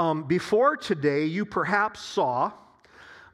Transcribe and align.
Um, 0.00 0.22
before 0.22 0.78
today, 0.78 1.26
you 1.26 1.44
perhaps 1.44 2.00
saw 2.00 2.52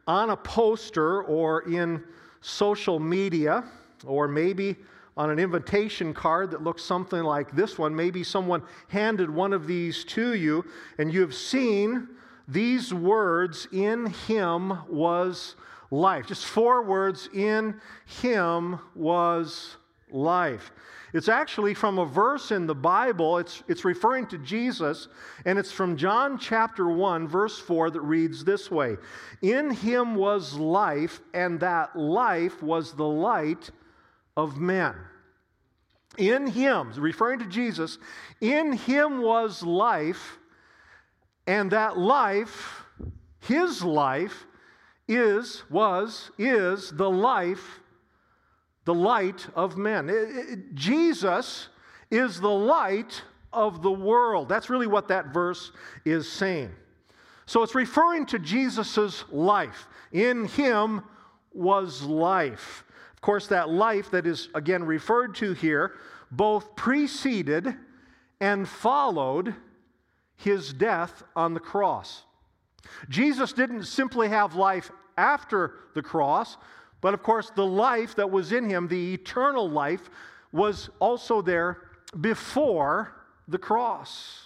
on 0.09 0.31
a 0.31 0.37
poster 0.37 1.23
or 1.23 1.61
in 1.61 2.03
social 2.41 2.99
media, 2.99 3.63
or 4.05 4.27
maybe 4.27 4.75
on 5.17 5.31
an 5.31 5.39
invitation 5.39 6.13
card 6.13 6.51
that 6.51 6.65
looks 6.65 6.83
something 6.83 7.23
like 7.23 7.55
this 7.55 7.79
one. 7.79 7.95
Maybe 7.95 8.25
someone 8.25 8.65
handed 8.89 9.31
one 9.31 9.53
of 9.53 9.69
these 9.69 10.03
to 10.07 10.35
you, 10.35 10.65
and 10.99 11.15
you 11.15 11.21
have 11.21 11.37
seen 11.37 12.09
these 12.49 12.93
words 12.93 13.69
in 13.71 14.07
him 14.07 14.77
was 14.89 15.55
life. 15.93 16.27
Just 16.27 16.47
four 16.47 16.83
words 16.83 17.29
in 17.33 17.81
him 18.07 18.81
was 18.97 19.77
life. 20.11 20.73
It's 21.17 21.31
actually 21.31 21.73
from 21.73 21.99
a 21.99 22.05
verse 22.05 22.51
in 22.51 22.67
the 22.67 22.75
Bible. 22.75 23.39
It's, 23.39 23.63
it's 23.69 23.87
referring 23.87 24.27
to 24.27 24.37
Jesus, 24.37 25.09
and 25.47 25.59
it's 25.59 25.73
from 25.73 25.97
John 25.97 26.37
chapter 26.37 26.91
1, 26.91 27.27
verse 27.27 27.59
4, 27.59 27.89
that 27.93 28.03
reads 28.03 28.45
this 28.45 28.71
way 28.71 28.99
In 29.41 29.71
him 29.71 30.15
was 30.15 30.53
life, 30.59 31.23
and 31.33 31.59
that 31.61 31.97
life 31.97 32.63
was 32.63 32.93
the 32.93 33.07
light 33.07 33.71
of 34.37 34.61
men. 34.61 34.95
In 36.19 36.49
him, 36.49 36.93
referring 36.99 37.39
to 37.39 37.47
Jesus, 37.47 37.97
in 38.43 38.75
him 38.75 39.23
was 39.23 39.63
life, 39.63 40.37
and 41.47 41.71
that 41.71 41.97
life, 41.97 42.83
his 43.41 43.83
life, 43.83 44.45
is, 45.09 45.63
was, 45.71 46.31
is 46.37 46.91
the 46.91 47.09
life, 47.09 47.81
the 48.87 48.95
light 48.95 49.47
of 49.55 49.77
men. 49.77 50.09
It, 50.09 50.15
it, 50.15 50.75
Jesus 50.75 51.69
is 52.11 52.41
the 52.41 52.49
light 52.49 53.23
of 53.53 53.83
the 53.83 53.91
world. 53.91 54.49
That's 54.49 54.71
really 54.71 54.87
what 54.87 55.09
that 55.09 55.35
verse 55.35 55.73
is 56.05 56.31
saying. 56.31 56.71
So 57.45 57.63
it's 57.63 57.75
referring 57.75 58.27
to 58.27 58.39
Jesus' 58.39 59.25
life. 59.31 59.87
In 60.13 60.47
him 60.47 61.03
was 61.53 62.03
life. 62.03 62.85
Of 63.15 63.21
course, 63.21 63.49
that 63.49 63.69
life 63.69 64.11
that 64.13 64.27
is 64.27 64.49
again 64.55 64.85
referred 64.85 65.35
to 65.37 65.53
here 65.53 65.95
both 66.31 66.75
preceded 66.77 67.75
and 68.41 68.69
followed 68.69 69.55
his 70.37 70.73
death 70.73 71.23
on 71.35 71.55
the 71.55 71.61
cross. 71.61 72.25
Jesus 73.09 73.53
didn't 73.53 73.85
simply 73.85 74.29
have 74.29 74.55
life 74.55 74.91
after 75.17 75.75
the 75.95 76.03
cross, 76.03 76.57
but 77.01 77.15
of 77.15 77.23
course, 77.23 77.51
the 77.55 77.67
life 77.67 78.15
that 78.17 78.31
was 78.31 78.53
in 78.53 78.69
him, 78.69 78.89
the 78.89 79.15
eternal 79.15 79.69
life, 79.69 80.11
was 80.53 80.91
also 80.99 81.43
there 81.43 81.79
before 82.21 83.13
the 83.49 83.59
cross. 83.59 84.43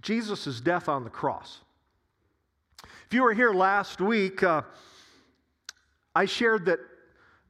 Jesus' 0.00 0.60
death 0.60 0.88
on 0.88 1.04
the 1.04 1.10
cross. 1.10 1.60
If 3.06 3.12
you 3.12 3.22
were 3.22 3.34
here 3.34 3.52
last 3.52 4.00
week, 4.00 4.42
uh, 4.42 4.62
I 6.14 6.26
shared 6.26 6.66
that 6.66 6.80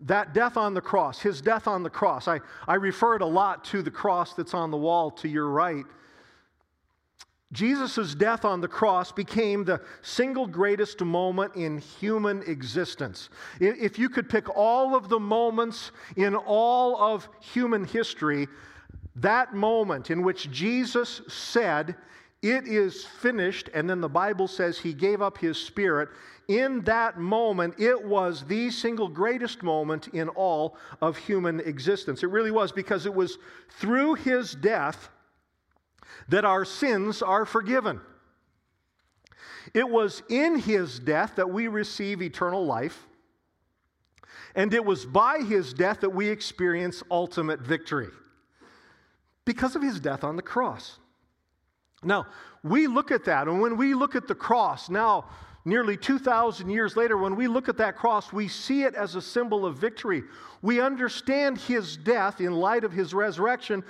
that 0.01 0.35
death 0.35 0.57
on 0.57 0.75
the 0.75 0.81
cross, 0.81 1.21
his 1.21 1.41
death 1.41 1.67
on 1.67 1.83
the 1.83 1.91
cross, 1.91 2.29
I, 2.29 2.41
I 2.69 2.75
referred 2.75 3.23
a 3.23 3.27
lot 3.27 3.65
to 3.67 3.83
the 3.83 3.91
cross 3.91 4.35
that's 4.35 4.53
on 4.53 4.71
the 4.71 4.77
wall 4.77 5.11
to 5.13 5.29
your 5.29 5.49
right. 5.49 5.85
Jesus' 7.53 8.15
death 8.15 8.45
on 8.45 8.61
the 8.61 8.69
cross 8.69 9.13
became 9.13 9.65
the 9.65 9.81
single 10.03 10.47
greatest 10.47 11.01
moment 11.03 11.55
in 11.55 11.79
human 11.79 12.43
existence. 12.43 13.29
If 13.61 13.99
you 13.99 14.09
could 14.09 14.29
pick 14.29 14.49
all 14.57 14.97
of 14.97 15.09
the 15.09 15.21
moments 15.21 15.93
in 16.17 16.35
all 16.35 16.97
of 16.97 17.29
human 17.41 17.85
history, 17.85 18.49
that 19.17 19.55
moment 19.55 20.11
in 20.11 20.23
which 20.23 20.51
Jesus 20.51 21.23
said, 21.29 21.95
It 22.43 22.67
is 22.67 23.05
finished, 23.05 23.71
and 23.73 23.89
then 23.89 24.01
the 24.01 24.09
Bible 24.09 24.49
says 24.49 24.79
he 24.79 24.93
gave 24.93 25.23
up 25.23 25.39
his 25.39 25.57
spirit, 25.57 26.09
in 26.49 26.83
that 26.83 27.19
moment, 27.19 27.75
it 27.79 28.05
was 28.05 28.45
the 28.45 28.71
single 28.71 29.09
greatest 29.09 29.63
moment 29.63 30.09
in 30.09 30.29
all 30.31 30.77
of 31.01 31.17
human 31.17 31.61
existence. 31.61 32.23
It 32.23 32.31
really 32.31 32.51
was 32.51 32.71
because 32.71 33.07
it 33.07 33.15
was 33.15 33.39
through 33.79 34.15
his 34.15 34.55
death 34.55 35.09
that 36.29 36.45
our 36.45 36.65
sins 36.65 37.23
are 37.23 37.45
forgiven. 37.45 38.01
It 39.73 39.89
was 39.89 40.23
in 40.29 40.59
his 40.59 40.99
death 40.99 41.37
that 41.37 41.51
we 41.51 41.69
receive 41.69 42.23
eternal 42.23 42.65
life. 42.65 43.07
And 44.55 44.73
it 44.73 44.85
was 44.85 45.05
by 45.05 45.41
his 45.41 45.73
death 45.73 46.01
that 46.01 46.11
we 46.11 46.29
experience 46.29 47.03
ultimate 47.11 47.61
victory 47.61 48.09
because 49.45 49.75
of 49.75 49.83
his 49.83 49.99
death 50.01 50.23
on 50.23 50.37
the 50.37 50.43
cross. 50.43 50.99
Now, 52.03 52.27
we 52.63 52.87
look 52.87 53.11
at 53.11 53.25
that, 53.25 53.49
and 53.49 53.61
when 53.61 53.77
we 53.77 53.95
look 53.95 54.15
at 54.15 54.29
the 54.29 54.35
cross, 54.35 54.89
now 54.89 55.27
nearly 55.65 55.97
2,000 55.97 56.69
years 56.69 56.97
later, 56.97 57.17
when 57.17 57.37
we 57.37 57.49
look 57.49 57.69
at 57.69 57.79
that 57.79 57.97
cross, 57.97 58.33
we 58.33 58.49
see 58.49 58.85
it 58.85 58.95
as 58.95 59.15
a 59.15 59.23
symbol 59.23 59.67
of 59.67 59.77
victory. 59.77 60.23
We 60.63 60.81
understand 60.81 61.59
his 61.59 61.97
death 61.97 62.41
in 62.41 62.53
light 62.53 62.85
of 62.85 62.93
his 62.93 63.15
resurrection, 63.15 63.83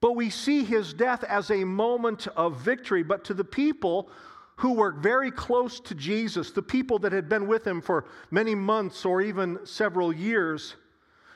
but 0.00 0.12
we 0.16 0.30
see 0.30 0.64
his 0.64 0.94
death 0.94 1.24
as 1.24 1.50
a 1.50 1.64
moment 1.64 2.26
of 2.28 2.56
victory. 2.56 3.02
But 3.02 3.24
to 3.24 3.34
the 3.34 3.44
people 3.44 4.08
who 4.56 4.74
were 4.74 4.92
very 4.92 5.30
close 5.30 5.80
to 5.80 5.94
Jesus, 5.94 6.50
the 6.50 6.62
people 6.62 6.98
that 7.00 7.12
had 7.12 7.28
been 7.28 7.46
with 7.46 7.66
him 7.66 7.80
for 7.80 8.04
many 8.30 8.54
months 8.54 9.04
or 9.04 9.22
even 9.22 9.58
several 9.64 10.12
years, 10.12 10.76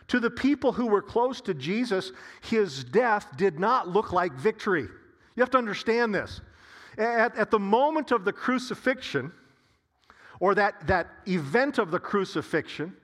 to 0.09 0.21
the 0.21 0.31
people 0.31 0.73
who 0.73 0.87
were 0.87 1.03
close 1.03 1.41
to 1.43 1.55
Jesus, 1.55 2.13
his 2.43 2.85
death 2.85 3.37
did 3.37 3.59
not 3.59 3.89
look 3.89 4.13
like 4.13 4.33
victory. 4.35 4.87
You 5.37 5.41
have 5.41 5.51
to 5.51 5.59
understand 5.59 6.15
this. 6.15 6.41
At, 6.99 7.37
at 7.37 7.51
the 7.51 7.59
moment 7.59 8.13
of 8.13 8.25
the 8.25 8.33
crucifixion, 8.33 9.33
or 10.41 10.55
that, 10.55 10.87
that 10.87 11.09
event 11.27 11.79
of 11.79 11.91
the 11.91 11.99
crucifixion, 11.99 12.95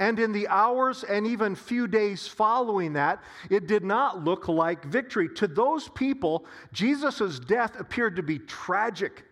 and 0.00 0.18
in 0.20 0.32
the 0.32 0.46
hours 0.48 1.02
and 1.02 1.26
even 1.26 1.56
few 1.56 1.88
days 1.88 2.26
following 2.26 2.92
that, 2.92 3.20
it 3.50 3.66
did 3.66 3.84
not 3.84 4.24
look 4.24 4.46
like 4.46 4.84
victory. 4.84 5.28
To 5.36 5.48
those 5.48 5.88
people, 5.88 6.46
Jesus' 6.72 7.40
death 7.40 7.78
appeared 7.80 8.14
to 8.16 8.22
be 8.22 8.38
tragic. 8.38 9.24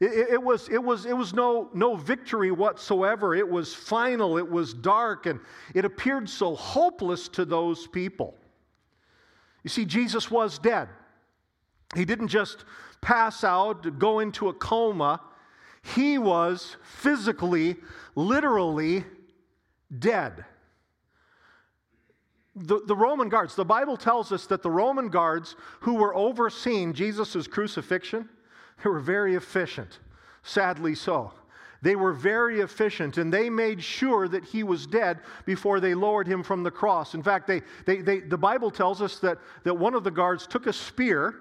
It, 0.00 0.30
it, 0.32 0.42
was, 0.42 0.68
it, 0.68 0.82
was, 0.82 1.06
it 1.06 1.16
was 1.16 1.32
no, 1.32 1.70
no 1.72 1.94
victory 1.94 2.50
whatsoever. 2.50 3.36
It 3.36 3.48
was 3.48 3.72
final, 3.72 4.36
it 4.38 4.50
was 4.50 4.74
dark, 4.74 5.26
and 5.26 5.38
it 5.72 5.84
appeared 5.84 6.28
so 6.28 6.56
hopeless 6.56 7.28
to 7.28 7.44
those 7.44 7.86
people. 7.86 8.34
You 9.62 9.70
see, 9.70 9.84
Jesus 9.84 10.28
was 10.28 10.58
dead. 10.58 10.88
He 11.94 12.04
didn't 12.04 12.28
just 12.28 12.64
pass 13.00 13.44
out, 13.44 14.00
go 14.00 14.18
into 14.18 14.48
a 14.48 14.54
coma. 14.54 15.20
He 15.94 16.18
was 16.18 16.76
physically, 16.82 17.76
literally 18.16 19.04
dead. 19.98 20.44
The, 22.54 22.80
the 22.86 22.96
Roman 22.96 23.28
guards, 23.28 23.54
the 23.54 23.64
Bible 23.64 23.96
tells 23.96 24.30
us 24.30 24.46
that 24.46 24.62
the 24.62 24.70
Roman 24.70 25.08
guards 25.08 25.56
who 25.80 25.94
were 25.94 26.14
overseeing 26.14 26.92
Jesus' 26.92 27.46
crucifixion, 27.46 28.28
they 28.82 28.90
were 28.90 29.00
very 29.00 29.34
efficient, 29.34 30.00
sadly 30.42 30.94
so. 30.94 31.32
They 31.80 31.96
were 31.96 32.12
very 32.12 32.60
efficient 32.60 33.18
and 33.18 33.32
they 33.32 33.50
made 33.50 33.82
sure 33.82 34.28
that 34.28 34.44
he 34.44 34.62
was 34.62 34.86
dead 34.86 35.20
before 35.46 35.80
they 35.80 35.94
lowered 35.94 36.28
him 36.28 36.42
from 36.42 36.62
the 36.62 36.70
cross. 36.70 37.14
In 37.14 37.22
fact, 37.22 37.48
they, 37.48 37.62
they, 37.86 38.02
they, 38.02 38.20
the 38.20 38.38
Bible 38.38 38.70
tells 38.70 39.02
us 39.02 39.18
that, 39.18 39.38
that 39.64 39.74
one 39.74 39.94
of 39.94 40.04
the 40.04 40.10
guards 40.10 40.46
took 40.46 40.66
a 40.66 40.72
spear 40.72 41.34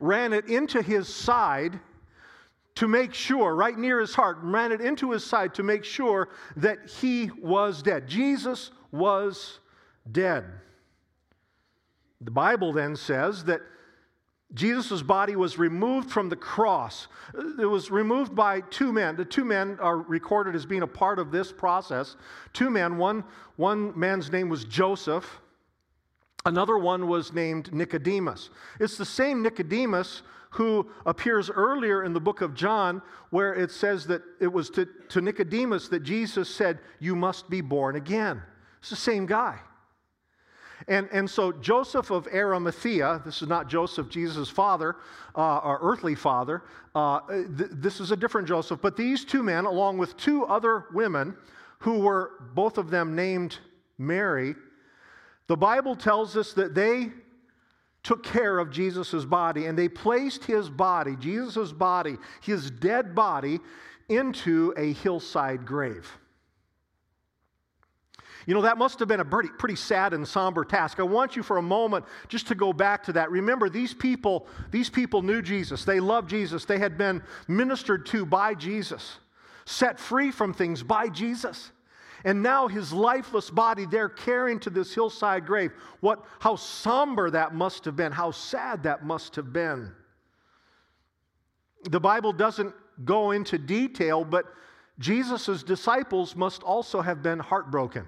ran 0.00 0.32
it 0.32 0.48
into 0.48 0.82
his 0.82 1.14
side 1.14 1.78
to 2.80 2.88
make 2.88 3.12
sure, 3.12 3.54
right 3.54 3.76
near 3.76 4.00
his 4.00 4.14
heart, 4.14 4.38
ran 4.40 4.72
it 4.72 4.80
into 4.80 5.10
his 5.10 5.22
side 5.22 5.52
to 5.52 5.62
make 5.62 5.84
sure 5.84 6.30
that 6.56 6.78
he 6.88 7.30
was 7.42 7.82
dead. 7.82 8.08
Jesus 8.08 8.70
was 8.90 9.58
dead. 10.10 10.46
The 12.22 12.30
Bible 12.30 12.72
then 12.72 12.96
says 12.96 13.44
that 13.44 13.60
Jesus' 14.54 15.02
body 15.02 15.36
was 15.36 15.58
removed 15.58 16.10
from 16.10 16.30
the 16.30 16.36
cross. 16.36 17.06
It 17.58 17.66
was 17.66 17.90
removed 17.90 18.34
by 18.34 18.62
two 18.62 18.94
men. 18.94 19.14
The 19.14 19.26
two 19.26 19.44
men 19.44 19.76
are 19.78 19.98
recorded 19.98 20.54
as 20.54 20.64
being 20.64 20.80
a 20.80 20.86
part 20.86 21.18
of 21.18 21.30
this 21.30 21.52
process. 21.52 22.16
Two 22.54 22.70
men, 22.70 22.96
one, 22.96 23.24
one 23.56 23.92
man's 23.94 24.32
name 24.32 24.48
was 24.48 24.64
Joseph, 24.64 25.42
Another 26.46 26.78
one 26.78 27.06
was 27.06 27.32
named 27.32 27.72
Nicodemus. 27.72 28.50
It's 28.78 28.96
the 28.96 29.04
same 29.04 29.42
Nicodemus 29.42 30.22
who 30.50 30.90
appears 31.06 31.48
earlier 31.48 32.02
in 32.02 32.12
the 32.12 32.20
book 32.20 32.40
of 32.40 32.54
John, 32.54 33.02
where 33.30 33.54
it 33.54 33.70
says 33.70 34.06
that 34.06 34.22
it 34.40 34.48
was 34.48 34.68
to, 34.70 34.86
to 35.10 35.20
Nicodemus 35.20 35.88
that 35.88 36.00
Jesus 36.00 36.52
said, 36.52 36.78
You 36.98 37.14
must 37.14 37.48
be 37.48 37.60
born 37.60 37.96
again. 37.96 38.42
It's 38.80 38.90
the 38.90 38.96
same 38.96 39.26
guy. 39.26 39.60
And, 40.88 41.08
and 41.12 41.28
so 41.28 41.52
Joseph 41.52 42.10
of 42.10 42.26
Arimathea, 42.28 43.22
this 43.24 43.42
is 43.42 43.48
not 43.48 43.68
Joseph, 43.68 44.08
Jesus' 44.08 44.48
father, 44.48 44.96
uh, 45.36 45.58
or 45.58 45.78
earthly 45.82 46.14
father, 46.14 46.62
uh, 46.94 47.20
th- 47.28 47.70
this 47.72 48.00
is 48.00 48.10
a 48.10 48.16
different 48.16 48.48
Joseph, 48.48 48.80
but 48.80 48.96
these 48.96 49.24
two 49.24 49.42
men, 49.42 49.66
along 49.66 49.98
with 49.98 50.16
two 50.16 50.44
other 50.46 50.86
women 50.92 51.36
who 51.80 52.00
were 52.00 52.32
both 52.54 52.78
of 52.78 52.90
them 52.90 53.14
named 53.14 53.58
Mary, 53.98 54.54
the 55.50 55.56
Bible 55.56 55.96
tells 55.96 56.36
us 56.36 56.52
that 56.52 56.76
they 56.76 57.10
took 58.04 58.22
care 58.22 58.60
of 58.60 58.70
Jesus' 58.70 59.24
body 59.24 59.66
and 59.66 59.76
they 59.76 59.88
placed 59.88 60.44
his 60.44 60.70
body, 60.70 61.16
Jesus' 61.16 61.72
body, 61.72 62.18
his 62.40 62.70
dead 62.70 63.16
body, 63.16 63.58
into 64.08 64.72
a 64.76 64.92
hillside 64.92 65.66
grave. 65.66 66.08
You 68.46 68.54
know, 68.54 68.62
that 68.62 68.78
must 68.78 69.00
have 69.00 69.08
been 69.08 69.18
a 69.18 69.24
pretty, 69.24 69.48
pretty 69.48 69.74
sad 69.74 70.14
and 70.14 70.26
somber 70.26 70.64
task. 70.64 71.00
I 71.00 71.02
want 71.02 71.34
you 71.34 71.42
for 71.42 71.56
a 71.58 71.62
moment 71.62 72.04
just 72.28 72.46
to 72.46 72.54
go 72.54 72.72
back 72.72 73.02
to 73.06 73.12
that. 73.14 73.32
Remember, 73.32 73.68
these 73.68 73.92
people, 73.92 74.46
these 74.70 74.88
people 74.88 75.20
knew 75.20 75.42
Jesus. 75.42 75.84
They 75.84 75.98
loved 75.98 76.30
Jesus. 76.30 76.64
They 76.64 76.78
had 76.78 76.96
been 76.96 77.24
ministered 77.48 78.06
to 78.06 78.24
by 78.24 78.54
Jesus, 78.54 79.18
set 79.64 79.98
free 79.98 80.30
from 80.30 80.54
things 80.54 80.84
by 80.84 81.08
Jesus. 81.08 81.72
And 82.24 82.42
now 82.42 82.68
his 82.68 82.92
lifeless 82.92 83.50
body 83.50 83.86
they're 83.86 84.08
carrying 84.08 84.60
to 84.60 84.70
this 84.70 84.94
hillside 84.94 85.46
grave. 85.46 85.72
What 86.00 86.24
how 86.38 86.56
somber 86.56 87.30
that 87.30 87.54
must 87.54 87.84
have 87.84 87.96
been, 87.96 88.12
how 88.12 88.30
sad 88.30 88.82
that 88.82 89.04
must 89.04 89.36
have 89.36 89.52
been. 89.52 89.92
The 91.84 92.00
Bible 92.00 92.32
doesn't 92.32 92.74
go 93.04 93.30
into 93.30 93.56
detail, 93.56 94.24
but 94.24 94.46
Jesus' 94.98 95.62
disciples 95.62 96.36
must 96.36 96.62
also 96.62 97.00
have 97.00 97.22
been 97.22 97.38
heartbroken. 97.38 98.06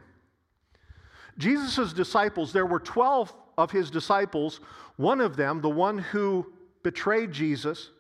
Jesus' 1.39 1.95
disciples, 1.95 2.53
there 2.53 2.67
were 2.67 2.81
12 2.81 3.33
of 3.57 3.71
his 3.71 3.91
disciples. 3.91 4.61
One 4.97 5.21
of 5.21 5.37
them, 5.37 5.63
the 5.63 5.71
one 5.71 5.99
who 5.99 6.53
betrayed 6.83 7.33
Jesus, 7.33 7.91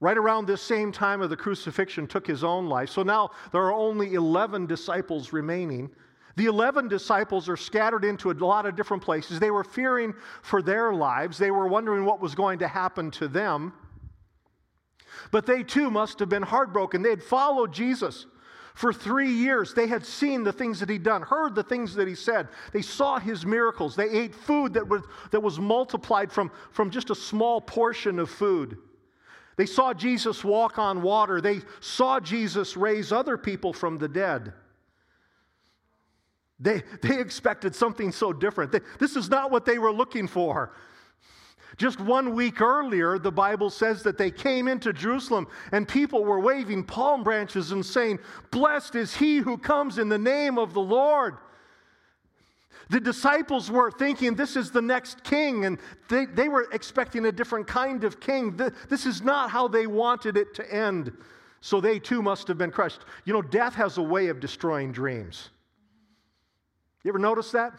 right 0.00 0.18
around 0.18 0.46
this 0.46 0.62
same 0.62 0.92
time 0.92 1.22
of 1.22 1.30
the 1.30 1.36
crucifixion, 1.36 2.06
took 2.06 2.26
his 2.26 2.44
own 2.44 2.66
life. 2.66 2.90
So 2.90 3.02
now 3.02 3.30
there 3.52 3.62
are 3.62 3.72
only 3.72 4.14
11 4.14 4.66
disciples 4.66 5.32
remaining. 5.32 5.90
The 6.36 6.46
11 6.46 6.88
disciples 6.88 7.48
are 7.48 7.56
scattered 7.56 8.04
into 8.04 8.30
a 8.30 8.34
lot 8.34 8.66
of 8.66 8.76
different 8.76 9.02
places. 9.02 9.38
They 9.38 9.52
were 9.52 9.64
fearing 9.64 10.14
for 10.42 10.62
their 10.62 10.92
lives, 10.92 11.38
they 11.38 11.50
were 11.50 11.68
wondering 11.68 12.04
what 12.04 12.20
was 12.20 12.34
going 12.34 12.58
to 12.58 12.68
happen 12.68 13.10
to 13.12 13.28
them. 13.28 13.72
But 15.30 15.46
they 15.46 15.62
too 15.62 15.90
must 15.90 16.18
have 16.18 16.28
been 16.28 16.42
heartbroken. 16.42 17.02
They 17.02 17.10
had 17.10 17.22
followed 17.22 17.72
Jesus. 17.72 18.26
For 18.74 18.92
three 18.92 19.30
years, 19.30 19.72
they 19.72 19.86
had 19.86 20.04
seen 20.04 20.42
the 20.42 20.52
things 20.52 20.80
that 20.80 20.88
he'd 20.88 21.04
done, 21.04 21.22
heard 21.22 21.54
the 21.54 21.62
things 21.62 21.94
that 21.94 22.08
he 22.08 22.16
said. 22.16 22.48
They 22.72 22.82
saw 22.82 23.20
his 23.20 23.46
miracles. 23.46 23.94
They 23.94 24.10
ate 24.10 24.34
food 24.34 24.74
that 24.74 24.86
was, 24.86 25.02
that 25.30 25.40
was 25.40 25.60
multiplied 25.60 26.32
from, 26.32 26.50
from 26.72 26.90
just 26.90 27.10
a 27.10 27.14
small 27.14 27.60
portion 27.60 28.18
of 28.18 28.28
food. 28.28 28.76
They 29.56 29.66
saw 29.66 29.94
Jesus 29.94 30.42
walk 30.42 30.78
on 30.78 31.02
water. 31.02 31.40
They 31.40 31.60
saw 31.80 32.20
Jesus 32.20 32.76
raise 32.76 33.12
other 33.12 33.36
people 33.36 33.72
from 33.72 33.98
the 33.98 34.08
dead. 34.08 34.52
They, 36.58 36.82
they 37.02 37.20
expected 37.20 37.74
something 37.74 38.12
so 38.12 38.32
different. 38.32 38.72
They, 38.72 38.80
this 38.98 39.16
is 39.16 39.28
not 39.28 39.50
what 39.50 39.64
they 39.64 39.78
were 39.78 39.92
looking 39.92 40.26
for. 40.26 40.72
Just 41.76 42.00
one 42.00 42.34
week 42.34 42.60
earlier, 42.60 43.18
the 43.18 43.32
Bible 43.32 43.68
says 43.68 44.02
that 44.04 44.16
they 44.16 44.30
came 44.30 44.68
into 44.68 44.92
Jerusalem 44.92 45.48
and 45.72 45.88
people 45.88 46.24
were 46.24 46.38
waving 46.38 46.84
palm 46.84 47.24
branches 47.24 47.72
and 47.72 47.84
saying, 47.84 48.20
Blessed 48.50 48.94
is 48.94 49.16
he 49.16 49.38
who 49.38 49.58
comes 49.58 49.98
in 49.98 50.08
the 50.08 50.18
name 50.18 50.58
of 50.58 50.72
the 50.72 50.80
Lord. 50.80 51.36
The 52.90 53.00
disciples 53.00 53.70
were 53.70 53.90
thinking 53.90 54.34
this 54.34 54.56
is 54.56 54.70
the 54.70 54.82
next 54.82 55.24
king, 55.24 55.64
and 55.64 55.78
they, 56.08 56.26
they 56.26 56.48
were 56.48 56.68
expecting 56.72 57.26
a 57.26 57.32
different 57.32 57.66
kind 57.66 58.04
of 58.04 58.20
king. 58.20 58.58
This 58.88 59.06
is 59.06 59.22
not 59.22 59.50
how 59.50 59.68
they 59.68 59.86
wanted 59.86 60.36
it 60.36 60.54
to 60.54 60.74
end. 60.74 61.12
So 61.60 61.80
they 61.80 61.98
too 61.98 62.20
must 62.20 62.46
have 62.48 62.58
been 62.58 62.70
crushed. 62.70 63.00
You 63.24 63.32
know, 63.32 63.40
death 63.40 63.74
has 63.74 63.96
a 63.96 64.02
way 64.02 64.28
of 64.28 64.38
destroying 64.38 64.92
dreams. 64.92 65.48
You 67.02 67.10
ever 67.10 67.18
notice 67.18 67.50
that? 67.52 67.72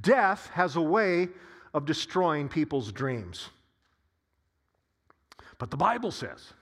Death 0.00 0.50
has 0.52 0.76
a 0.76 0.82
way 0.82 1.28
of 1.72 1.86
destroying 1.86 2.48
people's 2.48 2.92
dreams. 2.92 3.48
But 5.58 5.70
the 5.70 5.76
Bible 5.76 6.10
says, 6.10 6.52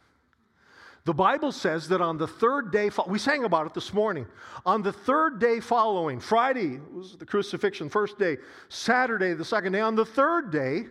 the 1.08 1.14
Bible 1.14 1.52
says 1.52 1.88
that 1.88 2.02
on 2.02 2.18
the 2.18 2.26
third 2.26 2.70
day, 2.70 2.90
we 3.06 3.18
sang 3.18 3.44
about 3.44 3.64
it 3.64 3.72
this 3.72 3.94
morning. 3.94 4.26
On 4.66 4.82
the 4.82 4.92
third 4.92 5.38
day 5.38 5.58
following, 5.58 6.20
Friday 6.20 6.80
was 6.92 7.16
the 7.16 7.24
crucifixion, 7.24 7.88
first 7.88 8.18
day, 8.18 8.36
Saturday, 8.68 9.32
the 9.32 9.42
second 9.42 9.72
day. 9.72 9.80
On 9.80 9.94
the 9.94 10.04
third 10.04 10.52
day, 10.52 10.84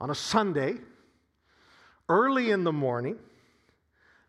on 0.00 0.10
a 0.10 0.16
Sunday, 0.16 0.78
early 2.08 2.50
in 2.50 2.64
the 2.64 2.72
morning, 2.72 3.20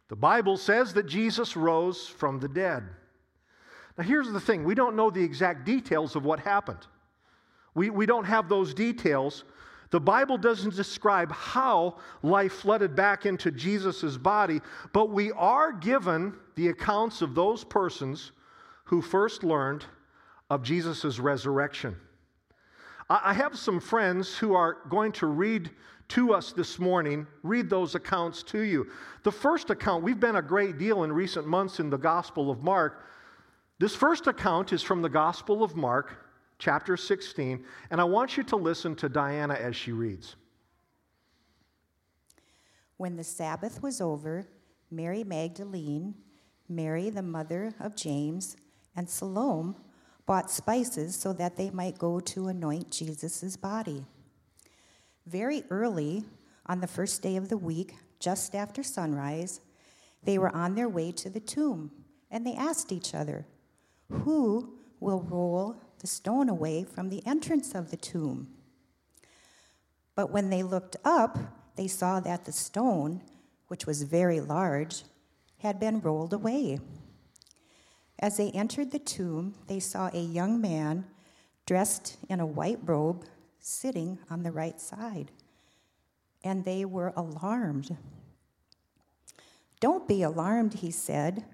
the 0.07 0.15
Bible 0.15 0.55
says 0.55 0.93
that 0.93 1.07
Jesus 1.07 1.57
rose 1.57 2.07
from 2.07 2.39
the 2.39 2.47
dead. 2.47 2.83
Now, 3.97 4.03
here's 4.03 4.31
the 4.31 4.39
thing 4.39 4.63
we 4.63 4.75
don't 4.75 4.95
know 4.95 5.09
the 5.09 5.23
exact 5.23 5.65
details 5.65 6.15
of 6.15 6.25
what 6.25 6.39
happened. 6.39 6.85
We, 7.73 7.89
we 7.89 8.05
don't 8.05 8.25
have 8.25 8.49
those 8.49 8.75
details. 8.75 9.45
The 9.91 9.99
Bible 9.99 10.37
doesn't 10.37 10.75
describe 10.75 11.31
how 11.31 11.97
life 12.23 12.53
flooded 12.53 12.95
back 12.95 13.25
into 13.25 13.51
Jesus' 13.51 14.17
body, 14.17 14.61
but 14.93 15.09
we 15.09 15.31
are 15.33 15.73
given 15.73 16.33
the 16.55 16.69
accounts 16.69 17.21
of 17.21 17.35
those 17.35 17.63
persons 17.63 18.31
who 18.85 19.01
first 19.01 19.43
learned 19.43 19.85
of 20.49 20.63
Jesus' 20.63 21.19
resurrection. 21.19 21.95
I 23.09 23.33
have 23.33 23.57
some 23.57 23.81
friends 23.81 24.37
who 24.37 24.53
are 24.53 24.77
going 24.89 25.11
to 25.13 25.27
read 25.27 25.69
to 26.09 26.33
us 26.33 26.53
this 26.53 26.79
morning, 26.79 27.27
read 27.43 27.69
those 27.69 27.95
accounts 27.95 28.43
to 28.43 28.61
you. 28.61 28.87
The 29.23 29.31
first 29.31 29.69
account, 29.69 30.03
we've 30.03 30.19
been 30.19 30.37
a 30.37 30.41
great 30.41 30.77
deal 30.77 31.03
in 31.03 31.11
recent 31.11 31.47
months 31.47 31.79
in 31.79 31.89
the 31.89 31.97
Gospel 31.97 32.49
of 32.49 32.63
Mark. 32.63 33.05
This 33.79 33.95
first 33.95 34.27
account 34.27 34.71
is 34.71 34.81
from 34.83 35.01
the 35.01 35.09
Gospel 35.09 35.63
of 35.63 35.75
Mark, 35.75 36.15
chapter 36.61 36.95
16, 36.95 37.65
and 37.89 37.99
I 37.99 38.03
want 38.03 38.37
you 38.37 38.43
to 38.43 38.55
listen 38.55 38.95
to 38.97 39.09
Diana 39.09 39.55
as 39.55 39.75
she 39.75 39.91
reads. 39.91 40.35
When 42.97 43.15
the 43.15 43.23
Sabbath 43.23 43.81
was 43.81 43.99
over, 43.99 44.45
Mary 44.91 45.23
Magdalene, 45.23 46.13
Mary 46.69 47.09
the 47.09 47.23
mother 47.23 47.73
of 47.79 47.95
James, 47.95 48.57
and 48.95 49.09
Salome 49.09 49.73
bought 50.27 50.51
spices 50.51 51.15
so 51.15 51.33
that 51.33 51.57
they 51.57 51.71
might 51.71 51.97
go 51.97 52.19
to 52.19 52.47
anoint 52.47 52.91
Jesus' 52.91 53.57
body. 53.57 54.05
Very 55.25 55.63
early 55.71 56.23
on 56.67 56.79
the 56.79 56.87
first 56.87 57.23
day 57.23 57.37
of 57.37 57.49
the 57.49 57.57
week, 57.57 57.95
just 58.19 58.53
after 58.53 58.83
sunrise, 58.83 59.61
they 60.23 60.37
were 60.37 60.55
on 60.55 60.75
their 60.75 60.89
way 60.89 61.11
to 61.13 61.29
the 61.31 61.39
tomb, 61.39 61.89
and 62.29 62.45
they 62.45 62.53
asked 62.53 62.91
each 62.91 63.15
other, 63.15 63.47
Who 64.11 64.77
will 64.99 65.23
roll 65.23 65.81
the 66.01 66.07
stone 66.07 66.49
away 66.49 66.83
from 66.83 67.09
the 67.09 67.25
entrance 67.25 67.75
of 67.75 67.91
the 67.91 67.97
tomb. 67.97 68.47
But 70.15 70.31
when 70.31 70.49
they 70.49 70.63
looked 70.63 70.97
up, 71.05 71.37
they 71.75 71.87
saw 71.87 72.19
that 72.19 72.45
the 72.45 72.51
stone, 72.51 73.21
which 73.67 73.85
was 73.85 74.03
very 74.03 74.39
large, 74.39 75.03
had 75.59 75.79
been 75.79 76.01
rolled 76.01 76.33
away. 76.33 76.79
As 78.19 78.37
they 78.37 78.49
entered 78.51 78.91
the 78.91 78.99
tomb, 78.99 79.55
they 79.67 79.79
saw 79.79 80.09
a 80.11 80.21
young 80.21 80.59
man 80.59 81.05
dressed 81.65 82.17
in 82.27 82.39
a 82.39 82.45
white 82.45 82.79
robe 82.83 83.25
sitting 83.59 84.17
on 84.29 84.41
the 84.41 84.51
right 84.51 84.81
side, 84.81 85.31
and 86.43 86.65
they 86.65 86.83
were 86.83 87.13
alarmed. 87.15 87.95
Don't 89.79 90.07
be 90.07 90.23
alarmed, 90.23 90.75
he 90.75 90.91
said. 90.91 91.45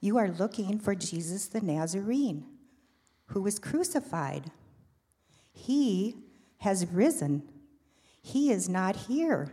You 0.00 0.18
are 0.18 0.28
looking 0.28 0.80
for 0.80 0.96
Jesus 0.96 1.46
the 1.46 1.60
Nazarene 1.60 2.51
who 3.32 3.40
was 3.40 3.58
crucified. 3.58 4.50
He 5.52 6.16
has 6.58 6.86
risen. 6.86 7.42
He 8.20 8.50
is 8.50 8.68
not 8.68 8.94
here. 8.94 9.52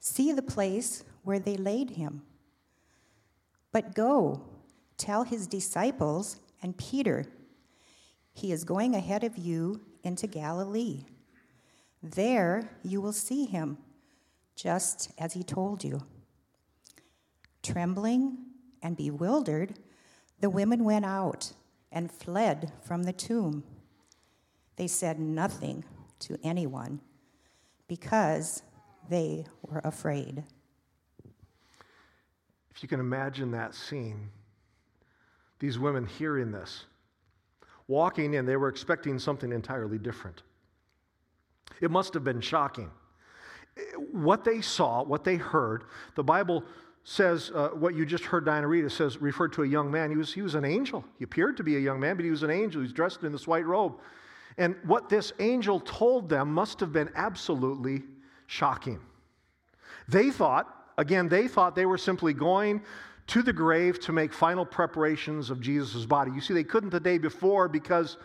See 0.00 0.32
the 0.32 0.42
place 0.42 1.04
where 1.22 1.38
they 1.38 1.56
laid 1.56 1.90
him. 1.90 2.22
But 3.72 3.94
go, 3.94 4.42
tell 4.96 5.22
his 5.22 5.46
disciples 5.46 6.40
and 6.60 6.76
Peter, 6.76 7.26
he 8.32 8.50
is 8.50 8.64
going 8.64 8.94
ahead 8.94 9.22
of 9.22 9.36
you 9.36 9.80
into 10.02 10.26
Galilee. 10.26 11.04
There 12.02 12.70
you 12.82 13.00
will 13.00 13.12
see 13.12 13.44
him, 13.44 13.78
just 14.56 15.12
as 15.16 15.32
he 15.32 15.42
told 15.44 15.84
you. 15.84 16.00
Trembling 17.62 18.38
and 18.82 18.96
bewildered, 18.96 19.74
the 20.40 20.50
women 20.50 20.84
went 20.84 21.04
out 21.04 21.52
and 21.90 22.10
fled 22.10 22.72
from 22.82 23.04
the 23.04 23.12
tomb. 23.12 23.64
They 24.76 24.86
said 24.86 25.18
nothing 25.18 25.84
to 26.20 26.38
anyone 26.42 27.00
because 27.86 28.62
they 29.08 29.46
were 29.62 29.80
afraid. 29.84 30.44
If 32.74 32.82
you 32.82 32.88
can 32.88 33.00
imagine 33.00 33.50
that 33.52 33.74
scene, 33.74 34.30
these 35.58 35.78
women 35.78 36.06
hearing 36.06 36.52
this, 36.52 36.84
walking 37.88 38.34
in, 38.34 38.46
they 38.46 38.56
were 38.56 38.68
expecting 38.68 39.18
something 39.18 39.50
entirely 39.50 39.98
different. 39.98 40.42
It 41.80 41.90
must 41.90 42.14
have 42.14 42.22
been 42.22 42.40
shocking. 42.40 42.90
What 44.12 44.44
they 44.44 44.60
saw, 44.60 45.02
what 45.02 45.24
they 45.24 45.36
heard, 45.36 45.84
the 46.14 46.24
Bible 46.24 46.64
says 47.10 47.50
uh, 47.54 47.68
what 47.68 47.94
you 47.94 48.04
just 48.04 48.24
heard 48.24 48.44
Diana 48.44 48.68
read. 48.68 48.84
It 48.84 48.90
says, 48.90 49.16
referred 49.16 49.54
to 49.54 49.62
a 49.62 49.66
young 49.66 49.90
man. 49.90 50.10
He 50.10 50.16
was, 50.18 50.30
he 50.30 50.42
was 50.42 50.54
an 50.54 50.66
angel. 50.66 51.02
He 51.16 51.24
appeared 51.24 51.56
to 51.56 51.62
be 51.62 51.76
a 51.76 51.80
young 51.80 51.98
man, 51.98 52.16
but 52.16 52.24
he 52.26 52.30
was 52.30 52.42
an 52.42 52.50
angel. 52.50 52.82
He 52.82 52.84
was 52.84 52.92
dressed 52.92 53.22
in 53.22 53.32
this 53.32 53.46
white 53.46 53.64
robe. 53.64 53.94
And 54.58 54.76
what 54.84 55.08
this 55.08 55.32
angel 55.38 55.80
told 55.80 56.28
them 56.28 56.52
must 56.52 56.80
have 56.80 56.92
been 56.92 57.08
absolutely 57.14 58.02
shocking. 58.46 59.00
They 60.06 60.30
thought, 60.30 60.66
again, 60.98 61.30
they 61.30 61.48
thought 61.48 61.74
they 61.74 61.86
were 61.86 61.96
simply 61.96 62.34
going 62.34 62.82
to 63.28 63.42
the 63.42 63.54
grave 63.54 63.98
to 64.00 64.12
make 64.12 64.30
final 64.30 64.66
preparations 64.66 65.48
of 65.48 65.62
Jesus' 65.62 66.04
body. 66.04 66.30
You 66.32 66.42
see, 66.42 66.52
they 66.52 66.62
couldn't 66.62 66.90
the 66.90 67.00
day 67.00 67.16
before 67.16 67.68
because 67.68 68.18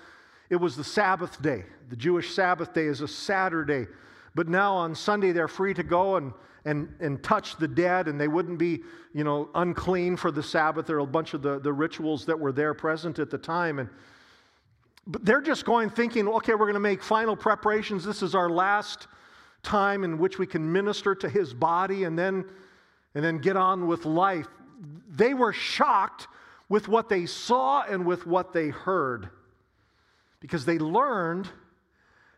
it 0.49 0.57
was 0.57 0.75
the 0.75 0.83
Sabbath 0.83 1.41
day. 1.41 1.63
The 1.89 1.95
Jewish 1.95 2.35
Sabbath 2.35 2.73
day 2.73 2.87
is 2.87 2.99
a 2.99 3.07
Saturday. 3.07 3.87
But 4.35 4.49
now 4.49 4.75
on 4.75 4.93
Sunday, 4.93 5.31
they're 5.31 5.47
free 5.47 5.73
to 5.73 5.83
go 5.83 6.17
and, 6.17 6.33
and, 6.65 6.93
and 6.99 7.21
touch 7.21 7.57
the 7.57 7.67
dead, 7.67 8.07
and 8.07 8.19
they 8.19 8.27
wouldn't 8.27 8.57
be, 8.57 8.81
you 9.13 9.23
know, 9.23 9.49
unclean 9.55 10.15
for 10.15 10.31
the 10.31 10.43
Sabbath. 10.43 10.87
There 10.87 10.97
are 10.97 10.99
a 10.99 11.05
bunch 11.05 11.33
of 11.33 11.41
the, 11.41 11.59
the 11.59 11.73
rituals 11.73 12.25
that 12.25 12.39
were 12.39 12.51
there 12.51 12.73
present 12.73 13.19
at 13.19 13.29
the 13.29 13.37
time. 13.37 13.79
And 13.79 13.89
but 15.05 15.25
they're 15.25 15.41
just 15.41 15.65
going 15.65 15.89
thinking, 15.89 16.27
okay, 16.27 16.53
we're 16.53 16.59
going 16.59 16.75
to 16.75 16.79
make 16.79 17.03
final 17.03 17.35
preparations. 17.35 18.05
This 18.05 18.21
is 18.21 18.35
our 18.35 18.49
last 18.49 19.07
time 19.61 20.03
in 20.03 20.17
which 20.17 20.39
we 20.39 20.47
can 20.47 20.71
minister 20.71 21.13
to 21.15 21.29
his 21.29 21.53
body 21.53 22.05
and 22.05 22.17
then, 22.17 22.45
and 23.15 23.23
then 23.23 23.39
get 23.39 23.57
on 23.57 23.87
with 23.87 24.05
life. 24.05 24.47
They 25.09 25.33
were 25.33 25.53
shocked 25.53 26.27
with 26.69 26.87
what 26.87 27.09
they 27.09 27.25
saw 27.25 27.83
and 27.83 28.05
with 28.05 28.25
what 28.25 28.53
they 28.53 28.69
heard 28.69 29.29
because 30.39 30.65
they 30.65 30.79
learned 30.79 31.49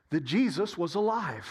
that 0.09 0.23
Jesus 0.23 0.77
was 0.77 0.95
alive. 0.95 1.45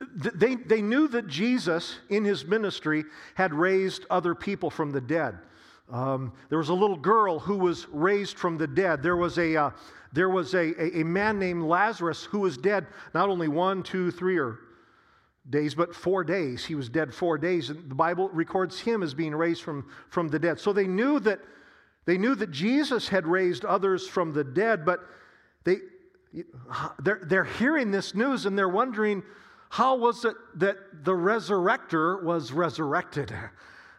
They, 0.00 0.56
they 0.56 0.82
knew 0.82 1.08
that 1.08 1.28
Jesus, 1.28 1.96
in 2.08 2.24
his 2.24 2.44
ministry, 2.44 3.04
had 3.34 3.54
raised 3.54 4.04
other 4.10 4.34
people 4.34 4.70
from 4.70 4.90
the 4.90 5.00
dead. 5.00 5.38
Um, 5.90 6.32
there 6.48 6.58
was 6.58 6.70
a 6.70 6.74
little 6.74 6.96
girl 6.96 7.38
who 7.38 7.56
was 7.56 7.86
raised 7.88 8.36
from 8.36 8.58
the 8.58 8.66
dead. 8.66 9.02
There 9.02 9.16
was, 9.16 9.38
a, 9.38 9.56
uh, 9.56 9.70
there 10.12 10.28
was 10.28 10.54
a, 10.54 10.72
a, 10.82 11.00
a, 11.00 11.04
man 11.04 11.38
named 11.38 11.62
Lazarus 11.62 12.24
who 12.24 12.40
was 12.40 12.56
dead 12.56 12.86
not 13.12 13.28
only 13.28 13.48
one, 13.48 13.82
two, 13.82 14.10
three, 14.10 14.38
or 14.38 14.60
days, 15.48 15.74
but 15.74 15.94
four 15.94 16.24
days. 16.24 16.64
He 16.64 16.74
was 16.74 16.88
dead 16.88 17.12
four 17.12 17.36
days. 17.36 17.70
And 17.70 17.90
the 17.90 17.94
Bible 17.94 18.30
records 18.30 18.80
him 18.80 19.02
as 19.02 19.12
being 19.14 19.34
raised 19.34 19.62
from, 19.62 19.86
from 20.08 20.28
the 20.28 20.38
dead. 20.38 20.58
So 20.58 20.72
they 20.72 20.86
knew 20.86 21.20
that 21.20 21.40
they 22.06 22.18
knew 22.18 22.34
that 22.34 22.50
Jesus 22.50 23.08
had 23.08 23.26
raised 23.26 23.64
others 23.64 24.06
from 24.06 24.32
the 24.32 24.44
dead, 24.44 24.84
but 24.84 25.00
they, 25.64 25.78
they're, 27.02 27.20
they're 27.22 27.44
hearing 27.44 27.90
this 27.90 28.14
news 28.14 28.46
and 28.46 28.58
they're 28.58 28.68
wondering 28.68 29.22
how 29.74 29.96
was 29.96 30.24
it 30.24 30.36
that 30.54 30.76
the 31.02 31.10
resurrector 31.10 32.22
was 32.22 32.52
resurrected? 32.52 33.34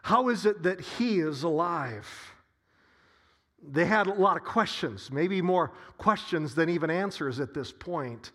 How 0.00 0.30
is 0.30 0.46
it 0.46 0.62
that 0.62 0.80
he 0.80 1.18
is 1.18 1.42
alive? 1.42 2.08
They 3.62 3.84
had 3.84 4.06
a 4.06 4.14
lot 4.14 4.38
of 4.38 4.42
questions, 4.42 5.10
maybe 5.12 5.42
more 5.42 5.72
questions 5.98 6.54
than 6.54 6.70
even 6.70 6.88
answers 6.88 7.40
at 7.40 7.52
this 7.52 7.72
point. 7.72 8.32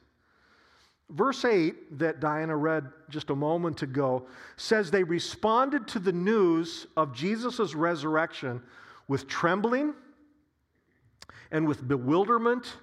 Verse 1.10 1.44
8 1.44 1.98
that 1.98 2.20
Diana 2.20 2.56
read 2.56 2.88
just 3.10 3.32
a 3.32 3.36
moment 3.36 3.82
ago 3.82 4.28
says 4.56 4.92
they 4.92 5.04
responded 5.04 5.88
to 5.88 5.98
the 6.00 6.14
news 6.14 6.86
of 6.96 7.12
Jesus' 7.12 7.74
resurrection 7.74 8.62
with 9.08 9.28
trembling 9.28 9.96
and 11.50 11.68
with 11.68 11.88
bewilderment 11.88 12.78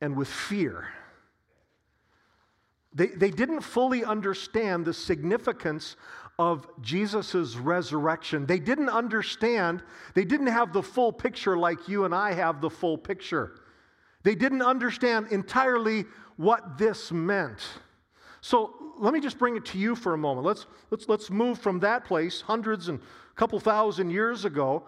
and 0.00 0.16
with 0.16 0.28
fear. 0.28 0.88
They, 2.92 3.06
they 3.06 3.30
didn't 3.30 3.60
fully 3.60 4.04
understand 4.04 4.84
the 4.84 4.94
significance 4.94 5.96
of 6.38 6.66
Jesus' 6.80 7.56
resurrection. 7.56 8.46
They 8.46 8.58
didn't 8.58 8.88
understand, 8.88 9.82
they 10.14 10.24
didn't 10.24 10.48
have 10.48 10.72
the 10.72 10.82
full 10.82 11.12
picture 11.12 11.56
like 11.56 11.86
you 11.86 12.04
and 12.04 12.14
I 12.14 12.32
have 12.32 12.60
the 12.60 12.70
full 12.70 12.96
picture. 12.96 13.60
They 14.22 14.34
didn't 14.34 14.62
understand 14.62 15.28
entirely 15.30 16.06
what 16.36 16.78
this 16.78 17.12
meant. 17.12 17.60
So 18.40 18.74
let 18.98 19.12
me 19.12 19.20
just 19.20 19.38
bring 19.38 19.56
it 19.56 19.64
to 19.66 19.78
you 19.78 19.94
for 19.94 20.14
a 20.14 20.18
moment. 20.18 20.46
Let's, 20.46 20.66
let's, 20.90 21.08
let's 21.08 21.30
move 21.30 21.58
from 21.58 21.80
that 21.80 22.04
place, 22.04 22.40
hundreds 22.40 22.88
and 22.88 22.98
a 22.98 23.34
couple 23.34 23.60
thousand 23.60 24.10
years 24.10 24.44
ago, 24.44 24.84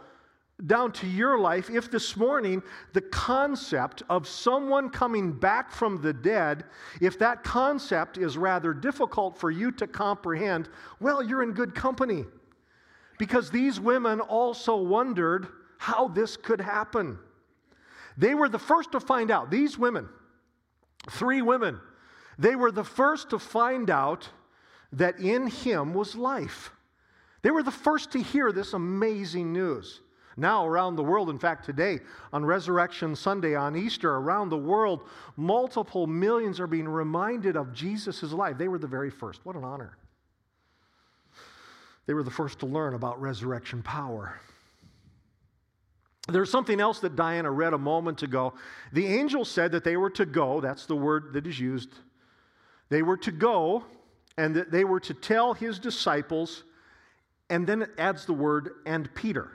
down 0.67 0.93
to 0.93 1.07
your 1.07 1.39
life 1.39 1.71
if 1.71 1.91
this 1.91 2.17
morning 2.17 2.63
the 2.93 3.01
concept 3.01 4.03
of 4.09 4.29
someone 4.29 4.89
coming 4.89 5.33
back 5.33 5.71
from 5.71 6.01
the 6.01 6.13
dead, 6.13 6.65
if 7.01 7.19
that 7.19 7.43
concept 7.43 8.19
is 8.19 8.39
rather 8.39 8.73
difficult 8.73 9.37
for 9.37 9.51
you 9.51 9.73
to 9.73 9.87
comprehend, 9.87 10.69
well, 11.01 11.23
you're 11.23 11.43
in 11.43 11.53
good 11.53 11.75
company. 11.75 12.25
Because 13.19 13.51
these 13.51 13.79
women 13.79 14.21
also 14.21 14.77
wondered 14.77 15.49
how 15.79 16.09
this 16.09 16.37
could 16.37 16.61
happen. 16.61 17.19
They 18.17 18.35
were 18.35 18.49
the 18.49 18.59
first 18.59 18.93
to 18.93 19.01
find 19.01 19.31
out, 19.31 19.51
these 19.51 19.79
women, 19.79 20.09
three 21.11 21.43
women, 21.43 21.81
they 22.39 22.57
were 22.57 22.73
the 22.73 22.85
first 22.85 23.31
to 23.31 23.39
find 23.39 23.91
out 23.91 24.29
that 24.93 25.19
in 25.19 25.47
him 25.47 25.95
was 25.95 26.15
life. 26.15 26.71
They 27.43 27.51
were 27.51 27.63
the 27.63 27.71
first 27.71 28.13
to 28.13 28.23
hear 28.23 28.53
this 28.53 28.73
amazing 28.73 29.53
news. 29.53 30.01
Now, 30.37 30.67
around 30.67 30.97
the 30.97 31.03
world, 31.03 31.29
in 31.31 31.39
fact, 31.39 31.65
today, 31.65 32.01
on 32.33 32.45
Resurrection 32.45 33.15
Sunday, 33.15 33.55
on 33.55 33.77
Easter, 33.77 34.15
around 34.15 34.49
the 34.49 34.57
world, 34.57 35.07
multiple 35.37 36.07
millions 36.07 36.59
are 36.59 36.67
being 36.67 36.89
reminded 36.89 37.57
of 37.57 37.73
Jesus' 37.73 38.23
life. 38.33 38.57
They 38.57 38.69
were 38.69 38.79
the 38.79 38.87
very 38.87 39.11
first. 39.11 39.45
What 39.45 39.57
an 39.57 39.65
honor. 39.65 39.99
They 42.07 42.15
were 42.15 42.23
the 42.23 42.31
first 42.31 42.59
to 42.61 42.67
learn 42.67 42.95
about 42.95 43.21
resurrection 43.21 43.83
power. 43.83 44.41
There's 46.29 46.51
something 46.51 46.81
else 46.81 47.01
that 47.01 47.17
Diana 47.17 47.51
read 47.51 47.75
a 47.75 47.79
moment 47.79 48.23
ago. 48.23 48.55
The 48.93 49.07
angel 49.07 49.45
said 49.45 49.73
that 49.73 49.85
they 49.85 49.97
were 49.97 50.11
to 50.11 50.25
go, 50.25 50.61
that's 50.61 50.87
the 50.87 50.97
word 50.97 51.33
that 51.33 51.47
is 51.47 51.59
used. 51.59 51.91
They 52.89 53.03
were 53.03 53.17
to 53.19 53.33
go, 53.33 53.85
and 54.37 54.55
that 54.57 54.71
they 54.71 54.85
were 54.85 55.01
to 55.01 55.15
tell 55.15 55.53
his 55.53 55.79
disciples, 55.79 56.65
and 57.51 57.67
then 57.67 57.83
it 57.83 57.91
adds 57.99 58.25
the 58.25 58.33
word, 58.33 58.71
and 58.87 59.13
Peter. 59.15 59.51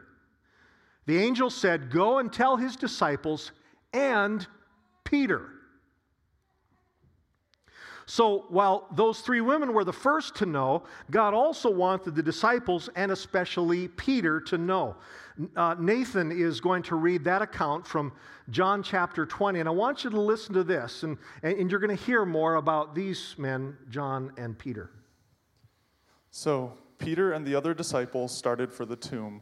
The 1.08 1.18
angel 1.18 1.50
said, 1.50 1.90
Go 1.90 2.20
and 2.20 2.32
tell 2.32 2.58
his 2.58 2.76
disciples 2.76 3.52
and 3.94 4.46
Peter. 5.04 5.50
So 8.10 8.46
while 8.48 8.88
those 8.94 9.20
three 9.20 9.42
women 9.42 9.74
were 9.74 9.84
the 9.84 9.92
first 9.92 10.36
to 10.36 10.46
know, 10.46 10.84
God 11.12 11.34
also 11.34 11.70
wanted 11.70 12.16
the 12.16 12.24
disciples 12.24 12.90
and 12.96 13.12
especially 13.12 13.90
Peter 13.90 14.40
to 14.42 14.58
know. 14.58 14.96
Uh, 15.58 15.76
Nathan 15.78 16.32
is 16.32 16.62
going 16.62 16.84
to 16.84 16.96
read 16.96 17.26
that 17.26 17.42
account 17.42 17.86
from 17.86 18.14
John 18.50 18.82
chapter 18.82 19.26
20, 19.26 19.60
and 19.60 19.68
I 19.68 19.74
want 19.74 20.06
you 20.06 20.10
to 20.10 20.22
listen 20.22 20.54
to 20.54 20.64
this, 20.64 21.04
and, 21.04 21.18
and 21.44 21.70
you're 21.70 21.82
going 21.82 21.96
to 21.96 22.04
hear 22.06 22.26
more 22.26 22.56
about 22.56 22.96
these 22.96 23.36
men, 23.38 23.76
John 23.90 24.32
and 24.38 24.58
Peter. 24.58 24.90
So 26.32 26.78
Peter 26.98 27.34
and 27.34 27.46
the 27.46 27.56
other 27.56 27.74
disciples 27.74 28.36
started 28.36 28.72
for 28.72 28.86
the 28.86 28.96
tomb. 28.96 29.42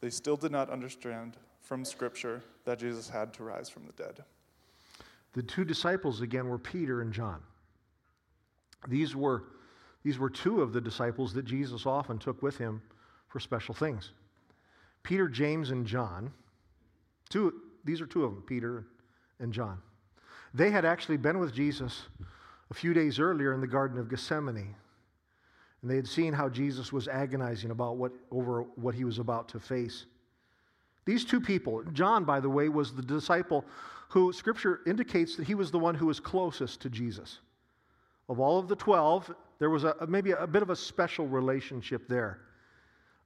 They 0.00 0.10
still 0.10 0.36
did 0.36 0.52
not 0.52 0.70
understand 0.70 1.36
from 1.62 1.84
Scripture 1.84 2.42
that 2.64 2.78
Jesus 2.78 3.08
had 3.08 3.32
to 3.34 3.44
rise 3.44 3.68
from 3.68 3.86
the 3.86 3.92
dead. 3.92 4.22
The 5.32 5.42
two 5.42 5.64
disciples 5.64 6.20
again 6.20 6.48
were 6.48 6.58
Peter 6.58 7.02
and 7.02 7.12
John. 7.12 7.40
These 8.88 9.16
were, 9.16 9.44
these 10.02 10.18
were 10.18 10.30
two 10.30 10.62
of 10.62 10.72
the 10.72 10.80
disciples 10.80 11.34
that 11.34 11.44
Jesus 11.44 11.86
often 11.86 12.18
took 12.18 12.42
with 12.42 12.56
him 12.56 12.80
for 13.28 13.40
special 13.40 13.74
things. 13.74 14.12
Peter, 15.02 15.28
James, 15.28 15.70
and 15.70 15.86
John. 15.86 16.32
Two, 17.28 17.52
these 17.84 18.00
are 18.00 18.06
two 18.06 18.24
of 18.24 18.32
them, 18.32 18.42
Peter 18.42 18.86
and 19.40 19.52
John. 19.52 19.78
They 20.54 20.70
had 20.70 20.84
actually 20.84 21.18
been 21.18 21.38
with 21.38 21.52
Jesus 21.52 22.04
a 22.70 22.74
few 22.74 22.94
days 22.94 23.18
earlier 23.18 23.52
in 23.52 23.60
the 23.60 23.66
Garden 23.66 23.98
of 23.98 24.08
Gethsemane. 24.08 24.74
And 25.86 25.92
they 25.92 25.96
had 25.98 26.08
seen 26.08 26.32
how 26.32 26.48
Jesus 26.48 26.92
was 26.92 27.06
agonizing 27.06 27.70
about 27.70 27.96
what, 27.96 28.10
over 28.32 28.62
what 28.74 28.92
he 28.92 29.04
was 29.04 29.20
about 29.20 29.48
to 29.50 29.60
face. 29.60 30.06
These 31.04 31.24
two 31.24 31.40
people, 31.40 31.84
John, 31.92 32.24
by 32.24 32.40
the 32.40 32.50
way, 32.50 32.68
was 32.68 32.92
the 32.92 33.02
disciple 33.02 33.64
who 34.08 34.32
Scripture 34.32 34.80
indicates 34.84 35.36
that 35.36 35.46
he 35.46 35.54
was 35.54 35.70
the 35.70 35.78
one 35.78 35.94
who 35.94 36.06
was 36.06 36.18
closest 36.18 36.80
to 36.80 36.90
Jesus. 36.90 37.38
Of 38.28 38.40
all 38.40 38.58
of 38.58 38.66
the 38.66 38.74
12, 38.74 39.32
there 39.60 39.70
was 39.70 39.84
a, 39.84 39.94
maybe 40.08 40.32
a 40.32 40.44
bit 40.44 40.62
of 40.62 40.70
a 40.70 40.74
special 40.74 41.28
relationship 41.28 42.08
there. 42.08 42.40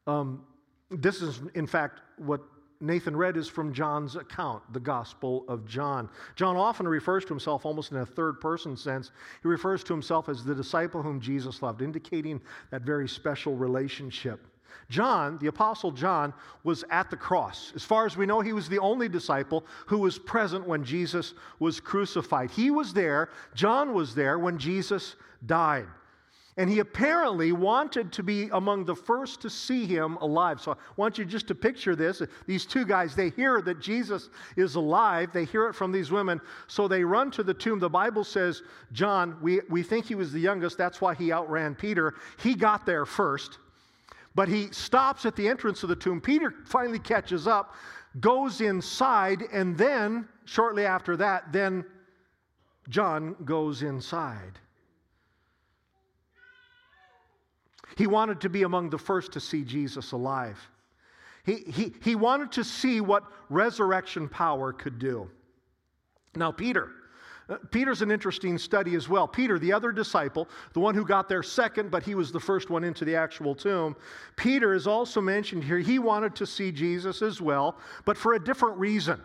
Um, 0.06 0.44
this 0.90 1.22
is, 1.22 1.40
in 1.54 1.66
fact, 1.66 2.02
what 2.18 2.42
Nathan 2.80 3.14
read 3.14 3.36
is 3.36 3.46
from 3.46 3.74
John's 3.74 4.16
account, 4.16 4.62
the 4.72 4.80
Gospel 4.80 5.44
of 5.48 5.66
John. 5.66 6.08
John 6.34 6.56
often 6.56 6.88
refers 6.88 7.24
to 7.24 7.28
himself 7.28 7.66
almost 7.66 7.92
in 7.92 7.98
a 7.98 8.06
third 8.06 8.40
person 8.40 8.76
sense. 8.76 9.10
He 9.42 9.48
refers 9.48 9.84
to 9.84 9.92
himself 9.92 10.30
as 10.30 10.44
the 10.44 10.54
disciple 10.54 11.02
whom 11.02 11.20
Jesus 11.20 11.62
loved, 11.62 11.82
indicating 11.82 12.40
that 12.70 12.82
very 12.82 13.08
special 13.08 13.54
relationship. 13.54 14.46
John, 14.88 15.38
the 15.38 15.48
Apostle 15.48 15.90
John, 15.90 16.32
was 16.64 16.84
at 16.90 17.10
the 17.10 17.16
cross. 17.16 17.72
As 17.76 17.84
far 17.84 18.06
as 18.06 18.16
we 18.16 18.26
know, 18.26 18.40
he 18.40 18.52
was 18.52 18.68
the 18.68 18.78
only 18.78 19.08
disciple 19.08 19.64
who 19.86 19.98
was 19.98 20.18
present 20.18 20.66
when 20.66 20.82
Jesus 20.82 21.34
was 21.58 21.80
crucified. 21.80 22.50
He 22.50 22.70
was 22.70 22.92
there, 22.94 23.28
John 23.54 23.92
was 23.92 24.14
there 24.14 24.38
when 24.38 24.58
Jesus 24.58 25.16
died. 25.44 25.86
And 26.60 26.68
he 26.68 26.80
apparently 26.80 27.52
wanted 27.52 28.12
to 28.12 28.22
be 28.22 28.50
among 28.52 28.84
the 28.84 28.94
first 28.94 29.40
to 29.40 29.48
see 29.48 29.86
him 29.86 30.16
alive. 30.16 30.60
So 30.60 30.72
I 30.72 30.76
want 30.96 31.16
you 31.16 31.24
just 31.24 31.48
to 31.48 31.54
picture 31.54 31.96
this. 31.96 32.20
These 32.46 32.66
two 32.66 32.84
guys, 32.84 33.14
they 33.14 33.30
hear 33.30 33.62
that 33.62 33.80
Jesus 33.80 34.28
is 34.56 34.74
alive. 34.74 35.30
They 35.32 35.46
hear 35.46 35.68
it 35.68 35.72
from 35.74 35.90
these 35.90 36.10
women. 36.10 36.38
So 36.66 36.86
they 36.86 37.02
run 37.02 37.30
to 37.30 37.42
the 37.42 37.54
tomb. 37.54 37.78
The 37.78 37.88
Bible 37.88 38.24
says, 38.24 38.60
John, 38.92 39.38
we, 39.40 39.62
we 39.70 39.82
think 39.82 40.04
he 40.04 40.14
was 40.14 40.32
the 40.32 40.38
youngest. 40.38 40.76
That's 40.76 41.00
why 41.00 41.14
he 41.14 41.32
outran 41.32 41.76
Peter. 41.76 42.16
He 42.42 42.54
got 42.54 42.84
there 42.84 43.06
first. 43.06 43.56
But 44.34 44.50
he 44.50 44.70
stops 44.70 45.24
at 45.24 45.36
the 45.36 45.48
entrance 45.48 45.82
of 45.82 45.88
the 45.88 45.96
tomb. 45.96 46.20
Peter 46.20 46.52
finally 46.66 46.98
catches 46.98 47.46
up, 47.46 47.74
goes 48.20 48.60
inside, 48.60 49.44
and 49.50 49.78
then, 49.78 50.28
shortly 50.44 50.84
after 50.84 51.16
that, 51.16 51.54
then 51.54 51.86
John 52.90 53.34
goes 53.46 53.82
inside. 53.82 54.58
He 57.96 58.06
wanted 58.06 58.40
to 58.42 58.48
be 58.48 58.62
among 58.62 58.90
the 58.90 58.98
first 58.98 59.32
to 59.32 59.40
see 59.40 59.64
Jesus 59.64 60.12
alive. 60.12 60.58
He, 61.44 61.56
he, 61.70 61.94
he 62.02 62.14
wanted 62.14 62.52
to 62.52 62.64
see 62.64 63.00
what 63.00 63.24
resurrection 63.48 64.28
power 64.28 64.72
could 64.72 64.98
do. 64.98 65.30
Now, 66.36 66.52
Peter, 66.52 66.90
uh, 67.48 67.56
Peter's 67.70 68.02
an 68.02 68.10
interesting 68.10 68.58
study 68.58 68.94
as 68.94 69.08
well. 69.08 69.26
Peter, 69.26 69.58
the 69.58 69.72
other 69.72 69.90
disciple, 69.90 70.48
the 70.74 70.80
one 70.80 70.94
who 70.94 71.04
got 71.04 71.28
there 71.28 71.42
second, 71.42 71.90
but 71.90 72.02
he 72.02 72.14
was 72.14 72.30
the 72.30 72.38
first 72.38 72.70
one 72.70 72.84
into 72.84 73.04
the 73.04 73.16
actual 73.16 73.54
tomb. 73.54 73.96
Peter 74.36 74.74
is 74.74 74.86
also 74.86 75.20
mentioned 75.20 75.64
here. 75.64 75.78
He 75.78 75.98
wanted 75.98 76.36
to 76.36 76.46
see 76.46 76.70
Jesus 76.70 77.22
as 77.22 77.40
well, 77.40 77.76
but 78.04 78.16
for 78.16 78.34
a 78.34 78.44
different 78.44 78.78
reason. 78.78 79.20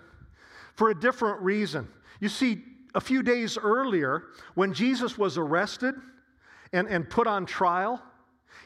For 0.74 0.90
a 0.90 1.00
different 1.00 1.42
reason. 1.42 1.88
You 2.20 2.30
see, 2.30 2.64
a 2.96 3.02
few 3.02 3.22
days 3.22 3.58
earlier, 3.58 4.24
when 4.56 4.74
Jesus 4.74 5.18
was 5.18 5.38
arrested 5.38 5.96
and, 6.74 6.88
and 6.88 7.08
put 7.10 7.28
on 7.28 7.46
trial, 7.46 8.02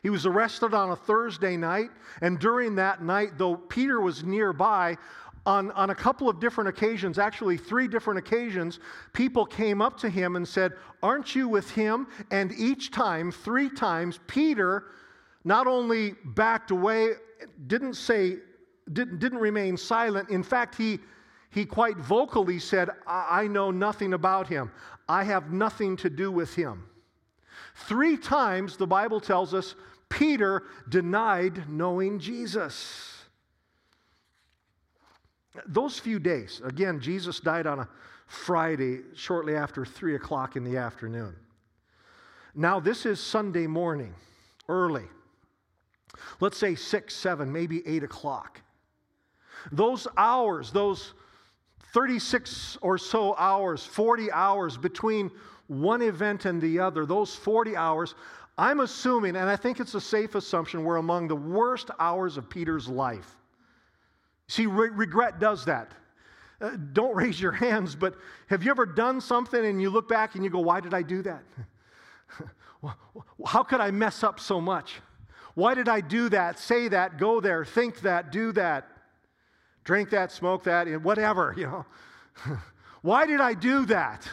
he 0.02 0.10
was 0.10 0.26
arrested 0.26 0.74
on 0.74 0.92
a 0.92 0.96
Thursday 0.96 1.58
night, 1.58 1.90
and 2.22 2.40
during 2.40 2.76
that 2.76 3.04
night, 3.04 3.38
though 3.38 3.56
Peter 3.56 4.00
was 4.00 4.24
nearby, 4.24 4.98
on, 5.46 5.72
on 5.72 5.90
a 5.90 5.96
couple 5.96 6.30
of 6.30 6.40
different 6.40 6.70
occasions, 6.70 7.18
actually 7.18 7.58
three 7.58 7.88
different 7.88 8.20
occasions, 8.20 8.80
people 9.14 9.46
came 9.46 9.82
up 9.82 9.98
to 9.98 10.10
him 10.10 10.36
and 10.36 10.48
said, 10.48 10.74
Aren't 11.02 11.36
you 11.36 11.48
with 11.48 11.72
him? 11.72 12.08
And 12.30 12.52
each 12.54 12.92
time, 12.92 13.32
three 13.32 13.70
times, 13.70 14.20
Peter 14.28 14.86
not 15.44 15.68
only 15.68 16.16
backed 16.24 16.72
away, 16.72 17.14
didn't 17.68 17.96
say, 17.96 18.38
didn't, 18.92 19.20
didn't 19.20 19.40
remain 19.40 19.78
silent. 19.78 20.30
In 20.30 20.44
fact, 20.44 20.76
he, 20.76 21.00
he 21.50 21.66
quite 21.66 21.98
vocally 21.98 22.60
said, 22.60 22.90
I, 23.08 23.44
I 23.44 23.48
know 23.48 23.72
nothing 23.72 24.14
about 24.14 24.48
him. 24.48 24.72
I 25.08 25.24
have 25.24 25.52
nothing 25.52 25.96
to 25.98 26.10
do 26.10 26.32
with 26.32 26.54
him. 26.54 26.86
Three 27.76 28.18
times, 28.18 28.78
the 28.78 28.88
Bible 28.88 29.20
tells 29.20 29.54
us, 29.54 29.76
Peter 30.10 30.64
denied 30.90 31.70
knowing 31.70 32.20
Jesus. 32.20 33.16
Those 35.66 36.00
few 36.00 36.20
days, 36.20 36.62
again, 36.64 37.00
Jesus 37.00 37.40
died 37.40 37.68
on 37.68 37.80
a 37.80 37.90
Friday 38.28 39.02
shortly 39.16 39.56
after 39.56 39.86
3 39.86 40.16
o'clock 40.16 40.56
in 40.56 40.64
the 40.64 40.78
afternoon. 40.78 41.36
Now, 42.56 42.80
this 42.80 43.06
is 43.06 43.20
Sunday 43.20 43.68
morning, 43.68 44.14
early. 44.68 45.06
Let's 46.40 46.58
say 46.58 46.76
6, 46.76 47.16
7, 47.16 47.52
maybe 47.52 47.86
8 47.88 48.04
o'clock. 48.04 48.62
Those 49.72 50.08
hours, 50.18 50.72
those 50.72 51.14
36 51.94 52.78
or 52.82 52.98
so 52.98 53.36
hours, 53.38 53.86
40 53.86 54.32
hours 54.32 54.78
between 54.78 55.32
one 55.68 56.02
event 56.02 56.46
and 56.46 56.62
the 56.62 56.80
other, 56.80 57.06
those 57.06 57.36
40 57.36 57.76
hours, 57.76 58.16
I'm 58.60 58.82
assuming, 58.82 59.38
and 59.38 59.50
I 59.50 59.56
think 59.56 59.80
it's 59.80 59.94
a 59.96 60.02
safe 60.02 60.36
assumption, 60.36 60.84
were 60.84 60.98
among 60.98 61.30
the 61.30 61.36
worst 61.36 61.92
hours 61.98 62.36
of 62.36 62.50
Peter's 62.50 62.90
life. 62.90 63.38
See, 64.50 64.66
re- 64.66 64.90
regret 64.90 65.40
does 65.40 65.64
that. 65.64 65.94
Uh, 66.60 66.72
don't 66.92 67.16
raise 67.16 67.40
your 67.40 67.54
hands, 67.54 67.96
but 67.96 68.16
have 68.48 68.62
you 68.62 68.70
ever 68.70 68.86
done 68.86 69.22
something 69.22 69.66
and 69.66 69.82
you 69.82 69.90
look 69.90 70.10
back 70.10 70.36
and 70.36 70.44
you 70.44 70.50
go, 70.50 70.60
Why 70.60 70.82
did 70.82 70.94
I 70.94 71.04
do 71.04 71.22
that? 71.22 71.42
How 73.46 73.64
could 73.64 73.80
I 73.80 73.92
mess 73.92 74.24
up 74.26 74.42
so 74.42 74.60
much? 74.60 74.96
Why 75.56 75.74
did 75.74 75.88
I 75.88 76.02
do 76.02 76.28
that, 76.28 76.60
say 76.60 76.90
that, 76.90 77.18
go 77.18 77.40
there, 77.40 77.64
think 77.64 78.02
that, 78.02 78.30
do 78.30 78.52
that, 78.54 78.90
drink 79.86 80.10
that, 80.10 80.34
smoke 80.34 80.64
that, 80.66 81.02
whatever, 81.02 81.54
you 81.56 81.64
know? 81.64 81.86
Why 83.04 83.26
did 83.26 83.40
I 83.40 83.54
do 83.54 83.86
that? 83.86 84.30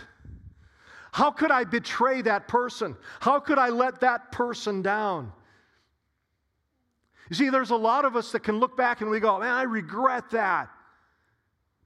How 1.16 1.30
could 1.30 1.50
I 1.50 1.64
betray 1.64 2.20
that 2.20 2.46
person? 2.46 2.94
How 3.20 3.40
could 3.40 3.56
I 3.56 3.70
let 3.70 4.00
that 4.00 4.32
person 4.32 4.82
down? 4.82 5.32
You 7.30 7.36
see, 7.36 7.48
there's 7.48 7.70
a 7.70 7.76
lot 7.76 8.04
of 8.04 8.16
us 8.16 8.32
that 8.32 8.40
can 8.40 8.60
look 8.60 8.76
back 8.76 9.00
and 9.00 9.08
we 9.08 9.18
go, 9.18 9.38
man, 9.40 9.50
I 9.50 9.62
regret 9.62 10.28
that. 10.32 10.68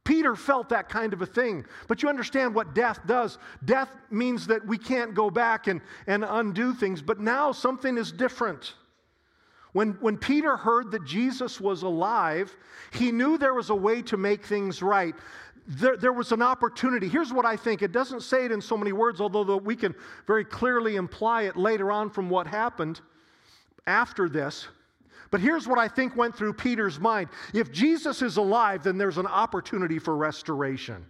Peter 0.03 0.35
felt 0.35 0.71
that 0.71 0.89
kind 0.89 1.13
of 1.13 1.23
a 1.23 1.27
thing. 1.27 1.65
But 1.87 2.03
you 2.03 2.09
understand 2.09 2.57
what 2.57 2.75
death 2.75 2.99
does. 3.07 3.39
Death 3.65 3.89
means 4.11 4.49
that 4.49 4.67
we 4.67 4.77
can't 4.77 5.15
go 5.15 5.31
back 5.31 5.69
and, 5.69 5.81
and 6.09 6.25
undo 6.25 6.75
things. 6.75 7.01
But 7.01 7.21
now 7.21 7.53
something 7.53 7.97
is 7.99 8.11
different. 8.11 8.75
When, 9.75 9.93
when 10.01 10.19
Peter 10.19 10.57
heard 10.57 10.91
that 10.91 11.05
Jesus 11.05 11.61
was 11.61 11.85
alive, 11.85 12.57
he 12.91 13.13
knew 13.13 13.39
there 13.39 13.55
was 13.55 13.71
a 13.71 13.75
way 13.77 14.03
to 14.03 14.17
make 14.17 14.45
things 14.45 14.83
right. 14.83 15.15
There, 15.73 15.97
there, 15.97 16.13
was 16.13 16.33
an 16.33 16.43
opportunity. 16.43 17.09
Here's 17.09 17.33
what 17.33 17.47
I 17.47 17.57
think. 17.57 17.81
It 17.81 17.93
doesn't 17.93 18.23
say 18.23 18.45
it 18.45 18.51
in 18.51 18.61
so 18.61 18.77
many 18.77 18.93
words, 18.93 19.21
although 19.21 19.57
we 19.57 19.77
can 19.77 19.95
very 20.27 20.45
clearly 20.45 20.97
imply 20.97 21.43
it 21.43 21.57
later 21.57 21.93
on 21.93 22.11
from 22.11 22.29
what 22.29 22.49
happened 22.49 23.01
after 23.87 24.29
this. 24.29 24.67
But 25.31 25.41
here's 25.41 25.69
what 25.69 25.79
I 25.79 25.87
think 25.87 26.17
went 26.17 26.35
through 26.37 26.55
Peter's 26.55 26.99
mind 26.99 27.29
if 27.55 27.71
Jesus 27.71 28.21
is 28.21 28.37
alive, 28.37 28.83
then 28.83 28.99
there's 28.99 29.17
an 29.19 29.29
opportunity 29.29 30.01
for 30.01 30.17
restoration. 30.17 31.07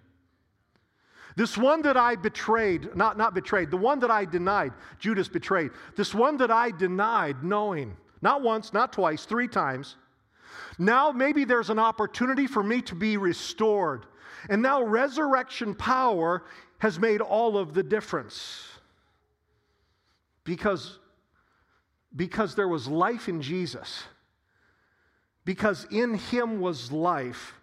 This 1.36 1.56
one 1.56 1.80
that 1.82 1.96
I 1.96 2.16
betrayed, 2.16 2.94
not, 2.94 3.16
not 3.16 3.32
betrayed, 3.32 3.70
the 3.70 3.78
one 3.78 3.98
that 4.00 4.10
I 4.10 4.26
denied, 4.26 4.72
Judas 4.98 5.28
betrayed, 5.28 5.70
this 5.96 6.14
one 6.14 6.36
that 6.36 6.50
I 6.50 6.70
denied 6.70 7.42
knowing, 7.42 7.96
not 8.20 8.42
once, 8.42 8.74
not 8.74 8.92
twice, 8.92 9.24
three 9.24 9.48
times. 9.48 9.96
Now 10.78 11.12
maybe 11.12 11.44
there's 11.46 11.70
an 11.70 11.78
opportunity 11.78 12.46
for 12.46 12.62
me 12.62 12.82
to 12.82 12.94
be 12.94 13.16
restored. 13.16 14.04
And 14.48 14.62
now 14.62 14.82
resurrection 14.82 15.74
power 15.74 16.44
has 16.78 16.98
made 16.98 17.20
all 17.20 17.58
of 17.58 17.74
the 17.74 17.82
difference. 17.82 18.66
Because 20.44 20.98
because 22.14 22.54
there 22.54 22.68
was 22.68 22.88
life 22.88 23.28
in 23.28 23.40
Jesus. 23.40 24.02
Because 25.44 25.86
in 25.90 26.14
him 26.14 26.60
was 26.60 26.90
life. 26.90 27.54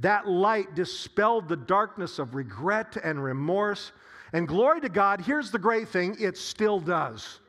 That 0.00 0.28
light 0.28 0.74
dispelled 0.74 1.48
the 1.48 1.56
darkness 1.56 2.18
of 2.18 2.34
regret 2.34 2.96
and 3.02 3.22
remorse. 3.22 3.92
And 4.32 4.46
glory 4.46 4.80
to 4.82 4.88
God, 4.88 5.20
here's 5.20 5.50
the 5.50 5.58
great 5.58 5.88
thing 5.88 6.16
it 6.20 6.36
still 6.36 6.78
does. 6.78 7.40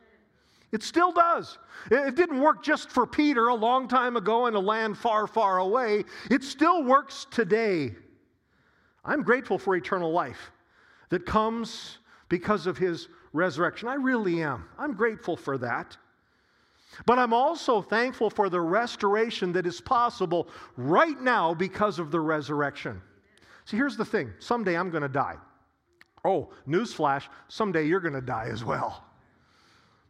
It 0.71 0.83
still 0.83 1.11
does. 1.11 1.57
It 1.89 2.15
didn't 2.15 2.39
work 2.39 2.63
just 2.63 2.91
for 2.91 3.05
Peter 3.05 3.47
a 3.47 3.55
long 3.55 3.87
time 3.87 4.15
ago 4.15 4.45
in 4.45 4.53
a 4.53 4.59
land 4.59 4.97
far, 4.97 5.27
far 5.27 5.57
away. 5.57 6.05
It 6.29 6.43
still 6.43 6.83
works 6.83 7.25
today. 7.29 7.95
I'm 9.03 9.23
grateful 9.23 9.57
for 9.57 9.75
eternal 9.75 10.11
life 10.11 10.51
that 11.09 11.25
comes 11.25 11.97
because 12.27 12.67
of 12.67 12.77
his 12.77 13.07
resurrection. 13.33 13.87
I 13.87 13.95
really 13.95 14.41
am. 14.41 14.65
I'm 14.77 14.93
grateful 14.93 15.35
for 15.35 15.57
that. 15.59 15.97
But 17.05 17.19
I'm 17.19 17.33
also 17.33 17.81
thankful 17.81 18.29
for 18.29 18.49
the 18.49 18.61
restoration 18.61 19.51
that 19.53 19.65
is 19.65 19.79
possible 19.79 20.47
right 20.75 21.19
now 21.21 21.53
because 21.53 21.99
of 21.99 22.11
the 22.11 22.19
resurrection. 22.19 23.01
See, 23.65 23.77
here's 23.77 23.95
the 23.95 24.05
thing 24.05 24.33
someday 24.39 24.75
I'm 24.75 24.89
going 24.89 25.03
to 25.03 25.09
die. 25.09 25.35
Oh, 26.25 26.49
newsflash, 26.67 27.27
someday 27.47 27.85
you're 27.85 27.99
going 27.99 28.13
to 28.13 28.21
die 28.21 28.49
as 28.51 28.63
well. 28.63 29.05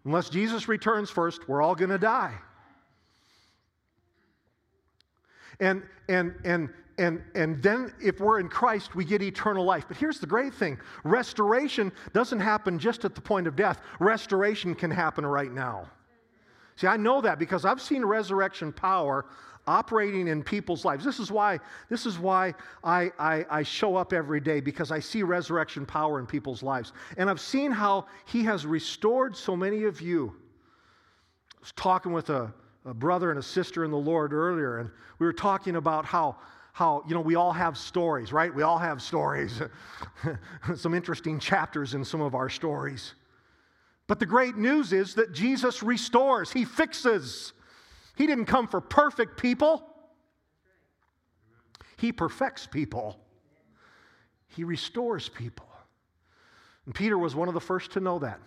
Unless 0.06 0.30
Jesus 0.30 0.68
returns 0.68 1.10
first, 1.10 1.48
we're 1.48 1.62
all 1.62 1.76
going 1.76 1.90
to 1.90 2.00
die. 2.00 2.34
And, 5.60 5.84
and, 6.08 6.34
and, 6.46 6.70
and, 7.00 7.24
and 7.34 7.64
then 7.64 7.94
if 8.04 8.20
we're 8.20 8.40
in 8.40 8.50
Christ, 8.50 8.94
we 8.94 9.06
get 9.06 9.22
eternal 9.22 9.64
life. 9.64 9.86
But 9.88 9.98
here's 9.98 10.20
the 10.20 10.28
great 10.28 10.54
thing 10.54 10.78
restoration 11.04 11.92
doesn't 12.14 12.40
happen 12.40 12.78
just 12.78 13.06
at 13.06 13.16
the 13.16 13.22
point 13.22 13.48
of 13.48 13.56
death, 13.56 13.82
restoration 14.00 14.76
can 14.76 14.92
happen 14.92 15.26
right 15.26 15.52
now. 15.52 15.90
See, 16.76 16.88
I 16.88 16.98
know 16.98 17.22
that 17.22 17.40
because 17.40 17.66
I've 17.66 17.82
seen 17.82 18.06
resurrection 18.06 18.72
power 18.72 19.26
operating 19.68 20.28
in 20.28 20.44
people's 20.44 20.84
lives. 20.84 21.06
This 21.06 21.20
is 21.20 21.32
why, 21.32 21.60
this 21.90 22.06
is 22.06 22.18
why 22.18 22.54
I, 22.84 23.12
I, 23.20 23.46
I 23.50 23.64
show 23.64 23.96
up 23.96 24.14
every 24.14 24.40
day 24.40 24.60
because 24.62 24.92
I 24.92 25.00
see 25.00 25.22
resurrection 25.22 25.86
power 25.86 26.20
in 26.20 26.26
people's 26.26 26.64
lives. 26.64 26.92
And 27.18 27.30
I've 27.30 27.42
seen 27.42 27.72
how 27.72 28.08
He 28.26 28.44
has 28.44 28.66
restored 28.66 29.38
so 29.38 29.56
many 29.56 29.84
of 29.84 30.02
you. 30.02 30.36
I 31.56 31.60
was 31.60 31.72
talking 31.74 32.14
with 32.14 32.30
a, 32.30 32.54
a 32.86 32.94
brother 32.94 33.30
and 33.30 33.40
a 33.40 33.44
sister 33.44 33.84
in 33.84 33.92
the 33.92 33.98
Lord 33.98 34.34
earlier, 34.34 34.80
and 34.80 34.90
we 35.20 35.26
were 35.26 35.34
talking 35.34 35.76
about 35.76 36.06
how 36.06 36.38
how, 36.80 37.04
you 37.06 37.14
know, 37.14 37.20
we 37.20 37.36
all 37.36 37.52
have 37.52 37.78
stories, 37.78 38.32
right? 38.32 38.56
We 38.56 38.64
all 38.64 38.78
have 38.78 39.02
stories. 39.02 39.62
some 40.78 40.94
interesting 40.94 41.38
chapters 41.38 41.94
in 41.94 42.06
some 42.06 42.22
of 42.22 42.36
our 42.36 42.48
stories. 42.48 43.16
But 44.08 44.22
the 44.22 44.26
great 44.26 44.56
news 44.56 44.94
is 44.94 45.16
that 45.16 45.34
Jesus 45.34 45.84
restores, 45.84 46.54
He 46.54 46.64
fixes. 46.64 47.52
He 48.16 48.26
didn't 48.26 48.46
come 48.46 48.66
for 48.66 48.80
perfect 48.80 49.38
people, 49.38 49.84
He 51.98 52.14
perfects 52.14 52.66
people, 52.66 53.20
He 54.48 54.64
restores 54.64 55.28
people. 55.28 55.68
And 56.86 56.96
Peter 56.96 57.18
was 57.18 57.36
one 57.36 57.50
of 57.50 57.56
the 57.56 57.60
first 57.60 57.92
to 57.92 58.00
know 58.00 58.20
that. 58.20 58.40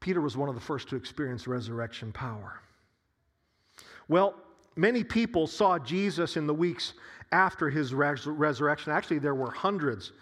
Peter 0.00 0.20
was 0.20 0.36
one 0.36 0.50
of 0.50 0.54
the 0.54 0.60
first 0.60 0.90
to 0.90 0.96
experience 0.96 1.46
resurrection 1.46 2.12
power. 2.12 2.60
Well, 4.06 4.34
many 4.76 5.04
people 5.04 5.46
saw 5.46 5.78
Jesus 5.78 6.36
in 6.36 6.46
the 6.46 6.54
weeks 6.54 6.94
after 7.32 7.70
his 7.70 7.94
res- 7.94 8.26
resurrection. 8.26 8.92
Actually, 8.92 9.18
there 9.18 9.34
were 9.34 9.50
hundreds. 9.50 10.12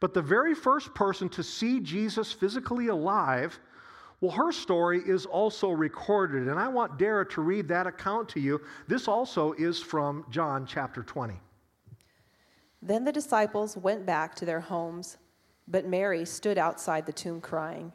But 0.00 0.14
the 0.14 0.22
very 0.22 0.54
first 0.54 0.94
person 0.94 1.28
to 1.30 1.42
see 1.42 1.80
Jesus 1.80 2.32
physically 2.32 2.88
alive, 2.88 3.58
well, 4.20 4.32
her 4.32 4.52
story 4.52 5.00
is 5.04 5.26
also 5.26 5.70
recorded. 5.70 6.48
And 6.48 6.58
I 6.58 6.68
want 6.68 6.98
Dara 6.98 7.28
to 7.30 7.40
read 7.40 7.68
that 7.68 7.86
account 7.86 8.28
to 8.30 8.40
you. 8.40 8.60
This 8.88 9.08
also 9.08 9.52
is 9.52 9.80
from 9.80 10.24
John 10.30 10.66
chapter 10.66 11.02
20. 11.02 11.34
Then 12.80 13.04
the 13.04 13.12
disciples 13.12 13.76
went 13.76 14.04
back 14.04 14.34
to 14.36 14.44
their 14.44 14.60
homes, 14.60 15.18
but 15.68 15.86
Mary 15.86 16.24
stood 16.24 16.58
outside 16.58 17.06
the 17.06 17.12
tomb 17.12 17.40
crying. 17.40 17.92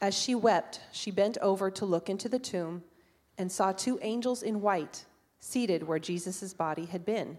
As 0.00 0.16
she 0.16 0.34
wept, 0.34 0.80
she 0.92 1.10
bent 1.10 1.38
over 1.38 1.70
to 1.70 1.86
look 1.86 2.10
into 2.10 2.28
the 2.28 2.38
tomb 2.38 2.82
and 3.38 3.50
saw 3.50 3.72
two 3.72 3.98
angels 4.02 4.42
in 4.42 4.60
white 4.60 5.04
seated 5.40 5.82
where 5.82 5.98
Jesus' 5.98 6.52
body 6.52 6.86
had 6.86 7.04
been, 7.04 7.38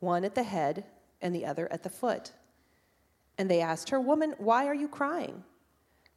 one 0.00 0.24
at 0.24 0.34
the 0.34 0.44
head 0.44 0.84
and 1.20 1.34
the 1.34 1.44
other 1.44 1.70
at 1.72 1.82
the 1.82 1.90
foot. 1.90 2.32
And 3.36 3.50
they 3.50 3.60
asked 3.60 3.90
her, 3.90 4.00
Woman, 4.00 4.34
why 4.38 4.66
are 4.66 4.74
you 4.74 4.88
crying? 4.88 5.42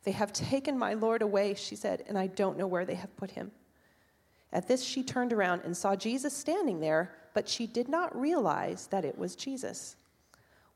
They 0.03 0.11
have 0.11 0.31
taken 0.31 0.77
my 0.77 0.93
Lord 0.93 1.21
away, 1.21 1.55
she 1.55 1.75
said, 1.75 2.05
and 2.07 2.17
I 2.17 2.27
don't 2.27 2.57
know 2.57 2.67
where 2.67 2.85
they 2.85 2.95
have 2.95 3.15
put 3.17 3.31
him. 3.31 3.51
At 4.53 4.67
this, 4.67 4.83
she 4.83 5.03
turned 5.03 5.33
around 5.33 5.61
and 5.65 5.75
saw 5.75 5.95
Jesus 5.95 6.35
standing 6.35 6.79
there, 6.79 7.11
but 7.33 7.49
she 7.49 7.67
did 7.67 7.89
not 7.89 8.19
realize 8.19 8.87
that 8.87 9.05
it 9.05 9.17
was 9.17 9.35
Jesus. 9.35 9.95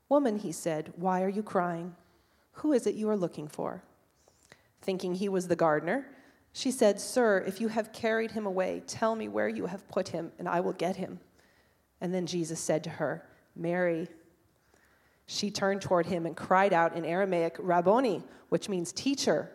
Woman, 0.08 0.38
he 0.38 0.52
said, 0.52 0.92
why 0.96 1.22
are 1.22 1.28
you 1.28 1.42
crying? 1.42 1.94
Who 2.52 2.72
is 2.72 2.86
it 2.86 2.94
you 2.94 3.08
are 3.08 3.16
looking 3.16 3.48
for? 3.48 3.82
Thinking 4.82 5.14
he 5.14 5.28
was 5.28 5.48
the 5.48 5.56
gardener, 5.56 6.06
she 6.56 6.70
said, 6.70 7.00
Sir, 7.00 7.42
if 7.44 7.60
you 7.60 7.66
have 7.66 7.92
carried 7.92 8.30
him 8.30 8.46
away, 8.46 8.80
tell 8.86 9.16
me 9.16 9.26
where 9.26 9.48
you 9.48 9.66
have 9.66 9.88
put 9.88 10.08
him, 10.08 10.30
and 10.38 10.48
I 10.48 10.60
will 10.60 10.72
get 10.72 10.94
him. 10.94 11.18
And 12.00 12.14
then 12.14 12.26
Jesus 12.26 12.60
said 12.60 12.84
to 12.84 12.90
her, 12.90 13.26
Mary. 13.56 14.06
She 15.26 15.50
turned 15.50 15.82
toward 15.82 16.06
him 16.06 16.26
and 16.26 16.36
cried 16.36 16.72
out 16.72 16.94
in 16.94 17.04
Aramaic, 17.04 17.56
Rabboni, 17.58 18.22
which 18.50 18.68
means 18.68 18.92
teacher. 18.92 19.50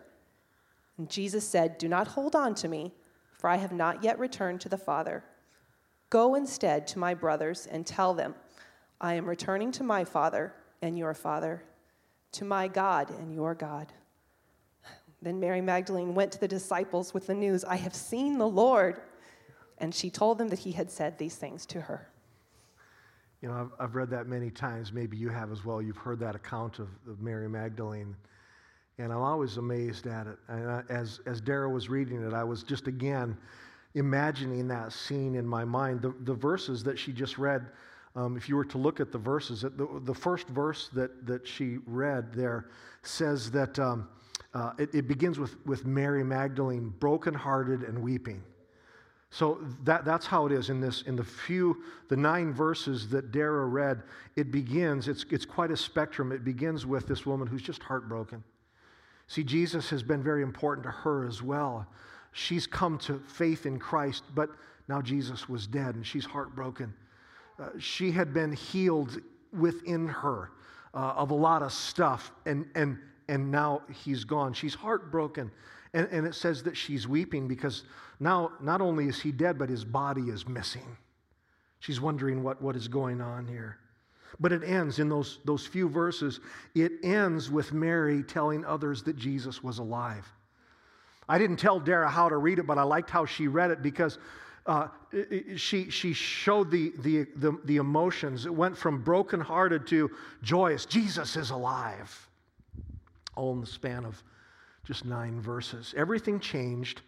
And 0.98 1.08
Jesus 1.08 1.48
said, 1.48 1.78
Do 1.78 1.88
not 1.88 2.06
hold 2.06 2.36
on 2.36 2.54
to 2.56 2.68
me, 2.68 2.92
for 3.38 3.48
I 3.48 3.56
have 3.56 3.72
not 3.72 4.04
yet 4.04 4.18
returned 4.18 4.60
to 4.60 4.68
the 4.68 4.76
Father. 4.76 5.24
Go 6.10 6.34
instead 6.34 6.86
to 6.88 6.98
my 6.98 7.14
brothers 7.14 7.66
and 7.66 7.86
tell 7.86 8.12
them, 8.12 8.34
I 9.00 9.14
am 9.14 9.26
returning 9.26 9.72
to 9.72 9.84
my 9.84 10.04
Father 10.04 10.52
and 10.82 10.98
your 10.98 11.14
Father, 11.14 11.62
to 12.32 12.44
my 12.44 12.68
God 12.68 13.08
and 13.08 13.32
your 13.32 13.54
God. 13.54 13.90
Then 15.22 15.38
Mary 15.38 15.60
Magdalene 15.60 16.14
went 16.14 16.32
to 16.32 16.40
the 16.40 16.48
disciples 16.48 17.12
with 17.12 17.26
the 17.26 17.34
news, 17.34 17.64
I 17.64 17.76
have 17.76 17.94
seen 17.94 18.38
the 18.38 18.48
Lord. 18.48 19.00
And 19.78 19.94
she 19.94 20.10
told 20.10 20.38
them 20.38 20.48
that 20.48 20.58
he 20.58 20.72
had 20.72 20.90
said 20.90 21.16
these 21.18 21.36
things 21.36 21.64
to 21.66 21.80
her. 21.80 22.08
You 23.40 23.48
know, 23.48 23.54
I've, 23.54 23.70
I've 23.86 23.94
read 23.94 24.10
that 24.10 24.26
many 24.26 24.50
times. 24.50 24.92
Maybe 24.92 25.16
you 25.16 25.30
have 25.30 25.50
as 25.50 25.64
well. 25.64 25.80
You've 25.80 25.96
heard 25.96 26.20
that 26.20 26.34
account 26.34 26.78
of, 26.78 26.88
of 27.08 27.20
Mary 27.20 27.48
Magdalene. 27.48 28.14
And 28.98 29.10
I'm 29.10 29.22
always 29.22 29.56
amazed 29.56 30.06
at 30.06 30.26
it. 30.26 30.36
And 30.48 30.70
I, 30.70 30.82
as, 30.90 31.20
as 31.24 31.40
Dara 31.40 31.68
was 31.70 31.88
reading 31.88 32.22
it, 32.22 32.34
I 32.34 32.44
was 32.44 32.62
just 32.62 32.86
again 32.86 33.36
imagining 33.94 34.68
that 34.68 34.92
scene 34.92 35.34
in 35.34 35.46
my 35.46 35.64
mind. 35.64 36.02
The, 36.02 36.14
the 36.24 36.34
verses 36.34 36.84
that 36.84 36.98
she 36.98 37.12
just 37.12 37.38
read, 37.38 37.66
um, 38.14 38.36
if 38.36 38.48
you 38.48 38.56
were 38.56 38.66
to 38.66 38.78
look 38.78 39.00
at 39.00 39.10
the 39.10 39.18
verses, 39.18 39.62
the, 39.62 40.00
the 40.04 40.14
first 40.14 40.46
verse 40.48 40.90
that, 40.92 41.26
that 41.26 41.48
she 41.48 41.78
read 41.86 42.34
there 42.34 42.68
says 43.02 43.50
that. 43.52 43.78
Um, 43.78 44.08
uh, 44.54 44.72
it, 44.78 44.94
it, 44.94 45.08
begins 45.08 45.38
with, 45.38 45.54
with 45.66 45.84
Mary 45.84 46.24
Magdalene, 46.24 46.92
brokenhearted 46.98 47.82
and 47.82 48.02
weeping. 48.02 48.42
So 49.30 49.60
that, 49.84 50.04
that's 50.04 50.26
how 50.26 50.46
it 50.46 50.52
is 50.52 50.70
in 50.70 50.80
this, 50.80 51.02
in 51.02 51.14
the 51.14 51.24
few, 51.24 51.82
the 52.08 52.16
nine 52.16 52.52
verses 52.52 53.08
that 53.10 53.30
Dara 53.30 53.66
read. 53.66 54.02
It 54.34 54.50
begins, 54.50 55.06
it's, 55.06 55.24
it's 55.30 55.44
quite 55.44 55.70
a 55.70 55.76
spectrum. 55.76 56.32
It 56.32 56.44
begins 56.44 56.84
with 56.84 57.06
this 57.06 57.24
woman 57.24 57.46
who's 57.46 57.62
just 57.62 57.82
heartbroken. 57.82 58.42
See, 59.28 59.44
Jesus 59.44 59.88
has 59.90 60.02
been 60.02 60.22
very 60.22 60.42
important 60.42 60.84
to 60.84 60.90
her 60.90 61.24
as 61.28 61.42
well. 61.42 61.86
She's 62.32 62.66
come 62.66 62.98
to 62.98 63.20
faith 63.20 63.66
in 63.66 63.78
Christ, 63.78 64.24
but 64.34 64.50
now 64.88 65.00
Jesus 65.00 65.48
was 65.48 65.68
dead 65.68 65.94
and 65.94 66.04
she's 66.04 66.24
heartbroken. 66.24 66.92
Uh, 67.56 67.68
she 67.78 68.10
had 68.10 68.34
been 68.34 68.52
healed 68.52 69.20
within 69.52 70.08
her 70.08 70.50
uh, 70.94 71.14
of 71.16 71.30
a 71.30 71.34
lot 71.34 71.62
of 71.62 71.72
stuff, 71.72 72.32
and, 72.46 72.66
and 72.74 72.98
and 73.30 73.48
now 73.48 73.82
he's 74.04 74.24
gone. 74.24 74.52
She's 74.52 74.74
heartbroken. 74.74 75.52
And, 75.94 76.08
and 76.10 76.26
it 76.26 76.34
says 76.34 76.64
that 76.64 76.76
she's 76.76 77.06
weeping 77.06 77.46
because 77.46 77.84
now 78.18 78.50
not 78.60 78.80
only 78.80 79.06
is 79.06 79.20
he 79.20 79.30
dead, 79.30 79.56
but 79.56 79.70
his 79.70 79.84
body 79.84 80.22
is 80.22 80.48
missing. 80.48 80.96
She's 81.78 82.00
wondering 82.00 82.42
what, 82.42 82.60
what 82.60 82.74
is 82.74 82.88
going 82.88 83.20
on 83.20 83.46
here. 83.46 83.78
But 84.40 84.52
it 84.52 84.64
ends 84.64 84.98
in 84.98 85.08
those, 85.08 85.38
those 85.44 85.64
few 85.64 85.88
verses, 85.88 86.40
it 86.74 86.92
ends 87.04 87.50
with 87.50 87.72
Mary 87.72 88.24
telling 88.24 88.64
others 88.64 89.04
that 89.04 89.16
Jesus 89.16 89.62
was 89.62 89.78
alive. 89.78 90.26
I 91.28 91.38
didn't 91.38 91.58
tell 91.58 91.78
Dara 91.78 92.10
how 92.10 92.28
to 92.28 92.36
read 92.36 92.58
it, 92.58 92.66
but 92.66 92.78
I 92.78 92.82
liked 92.82 93.10
how 93.10 93.26
she 93.26 93.46
read 93.46 93.70
it 93.70 93.80
because 93.80 94.18
uh, 94.66 94.88
she, 95.56 95.88
she 95.88 96.12
showed 96.12 96.72
the, 96.72 96.92
the, 96.98 97.26
the, 97.36 97.56
the 97.64 97.76
emotions. 97.76 98.44
It 98.44 98.54
went 98.54 98.76
from 98.76 99.02
brokenhearted 99.02 99.86
to 99.88 100.10
joyous. 100.42 100.84
Jesus 100.84 101.36
is 101.36 101.50
alive 101.50 102.29
all 103.40 103.54
in 103.54 103.60
the 103.60 103.66
span 103.66 104.04
of 104.04 104.22
just 104.84 105.06
nine 105.06 105.40
verses. 105.40 105.94
Everything 105.96 106.38
changed. 106.38 107.00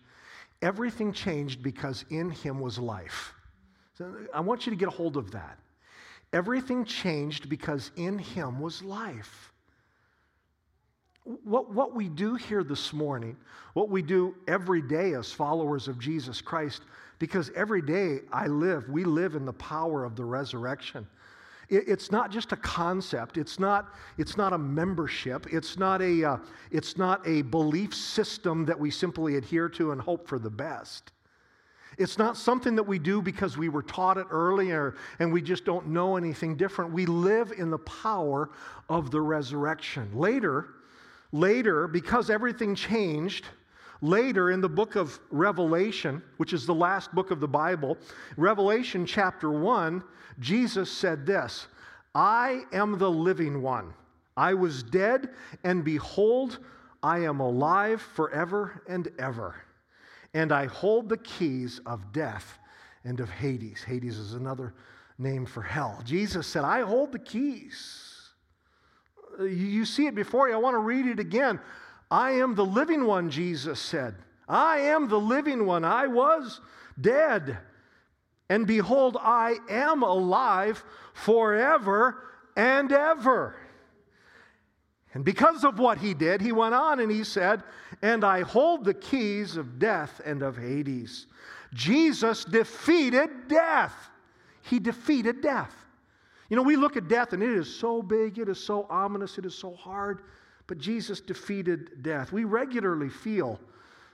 Everything 0.63 1.13
changed 1.13 1.63
because 1.63 2.07
in 2.09 2.31
him 2.31 2.59
was 2.59 2.79
life. 2.79 3.35
So 3.99 4.11
I 4.33 4.41
want 4.41 4.65
you 4.65 4.71
to 4.71 4.77
get 4.77 4.89
a 4.89 4.93
hold 4.93 5.19
of 5.19 5.31
that. 5.33 5.59
Everything 6.33 6.87
changed 6.87 7.51
because 7.51 7.91
in 7.97 8.19
him 8.19 8.61
was 8.61 8.83
life. 8.83 9.53
What, 11.25 11.71
what 11.71 11.95
we 11.95 12.09
do 12.09 12.35
here 12.37 12.65
this 12.65 12.93
morning, 12.93 13.37
what 13.75 13.91
we 13.91 14.01
do 14.01 14.35
every 14.49 14.81
day 14.81 15.15
as 15.15 15.31
followers 15.31 15.87
of 15.87 15.99
Jesus 15.99 16.41
Christ, 16.41 16.83
because 17.19 17.51
every 17.55 17.83
day 17.83 18.21
I 18.33 18.47
live, 18.47 18.89
we 18.89 19.05
live 19.05 19.35
in 19.35 19.45
the 19.45 19.53
power 19.53 20.05
of 20.05 20.17
the 20.17 20.25
resurrection. 20.25 21.07
It's 21.73 22.11
not 22.11 22.31
just 22.31 22.53
a 22.53 22.57
concept. 22.57 23.39
It's 23.39 23.59
not, 23.59 23.95
it's 24.19 24.37
not 24.37 24.53
a 24.53 24.59
membership. 24.59 25.47
It's 25.51 25.79
not 25.79 26.03
a, 26.03 26.25
uh, 26.25 26.37
it's 26.71 26.99
not 26.99 27.27
a 27.27 27.43
belief 27.43 27.95
system 27.95 28.67
that 28.67 28.79
we 28.79 28.91
simply 28.91 29.37
adhere 29.37 29.71
to 29.71 29.93
and 29.93 30.01
hope 30.01 30.29
for 30.29 30.39
the 30.39 30.51
best. 30.51 31.13
It's 31.97 32.19
not 32.19 32.37
something 32.37 32.75
that 32.77 32.83
we 32.83 32.99
do 32.99 33.23
because 33.23 33.57
we 33.57 33.71
were 33.71 33.83
taught 33.83 34.19
it 34.19 34.27
earlier 34.31 34.97
and 35.19 35.33
we 35.33 35.41
just 35.41 35.65
don't 35.65 35.89
know 35.89 36.17
anything 36.17 36.57
different. 36.57 36.93
We 36.93 37.07
live 37.07 37.53
in 37.57 37.71
the 37.71 37.79
power 37.79 38.51
of 38.89 39.11
the 39.11 39.21
resurrection. 39.21 40.11
Later, 40.15 40.75
later, 41.33 41.89
because 41.89 42.29
everything 42.29 42.75
changed, 42.75 43.47
later 44.03 44.51
in 44.51 44.61
the 44.61 44.69
book 44.69 44.97
of 44.97 45.19
Revelation, 45.31 46.23
which 46.37 46.53
is 46.53 46.67
the 46.67 46.75
last 46.75 47.15
book 47.15 47.31
of 47.31 47.41
the 47.41 47.49
Bible, 47.49 47.97
Revelation 48.37 49.07
chapter 49.07 49.51
1, 49.51 50.03
Jesus 50.41 50.91
said 50.91 51.25
this 51.25 51.69
I 52.15 52.65
am 52.73 52.99
the 52.99 53.11
living 53.11 53.63
one. 53.63 53.95
I 54.37 54.55
was 54.55 54.83
dead, 54.83 55.31
and 55.63 55.85
behold, 55.85 56.59
I 57.03 57.21
am 57.21 57.41
alive 57.41 58.01
forever 58.01 58.83
and 58.89 59.09
ever. 59.19 59.55
And 60.35 60.53
I 60.53 60.67
hold 60.67 61.09
the 61.09 61.19
keys 61.19 61.81
of 61.85 62.13
death 62.13 62.59
and 63.05 63.21
of 63.21 63.29
Hades. 63.29 63.83
Hades 63.83 64.17
is 64.17 64.35
another 64.35 64.75
name 65.19 65.45
for 65.45 65.63
hell. 65.63 66.01
Jesus 66.05 66.47
said, 66.47 66.65
I 66.65 66.81
hold 66.83 67.13
the 67.13 67.19
keys. 67.19 68.31
You 69.39 69.85
see 69.85 70.07
it 70.07 70.15
before 70.15 70.49
you. 70.49 70.55
I 70.55 70.59
want 70.59 70.75
to 70.75 70.79
read 70.79 71.07
it 71.07 71.19
again. 71.19 71.61
I 72.13 72.33
am 72.33 72.55
the 72.55 72.65
living 72.65 73.07
one, 73.07 73.31
Jesus 73.31 73.81
said. 73.81 74.15
I 74.47 74.81
am 74.81 75.09
the 75.09 75.19
living 75.19 75.65
one. 75.65 75.83
I 75.83 76.09
was 76.09 76.61
dead 77.01 77.57
And 78.51 78.67
behold, 78.67 79.17
I 79.19 79.57
am 79.71 80.03
alive 80.03 80.85
forever 81.15 82.23
and 82.55 82.93
ever. 82.93 83.57
And 85.15 85.25
because 85.25 85.65
of 85.65 85.79
what 85.79 85.97
he 85.97 86.13
did, 86.13 86.43
he 86.43 86.53
went 86.53 86.75
on 86.75 87.01
and 87.01 87.11
he 87.11 87.25
said, 87.25 87.63
And 88.03 88.25
I 88.25 88.43
hold 88.43 88.85
the 88.85 88.93
keys 88.93 89.57
of 89.57 89.79
death 89.79 90.21
and 90.27 90.43
of 90.43 90.59
Hades. 90.59 91.29
Jesus 91.73 92.45
defeated 92.45 93.49
death. 93.49 93.95
He 94.61 94.79
defeated 94.79 95.41
death. 95.41 95.75
You 96.51 96.57
know, 96.57 96.63
we 96.63 96.77
look 96.77 96.99
at 96.99 97.09
death 97.09 97.33
and 97.33 97.43
it 97.43 97.53
is 97.57 97.75
so 97.75 98.03
big, 98.03 98.39
it 98.39 98.51
is 98.51 98.63
so 98.63 98.87
ominous, 98.91 99.39
it 99.39 99.47
is 99.47 99.55
so 99.55 99.75
hard, 99.75 100.21
but 100.67 100.79
Jesus 100.79 101.21
defeated 101.21 102.03
death. 102.03 102.33
We 102.33 102.45
regularly 102.45 103.09
feel 103.09 103.61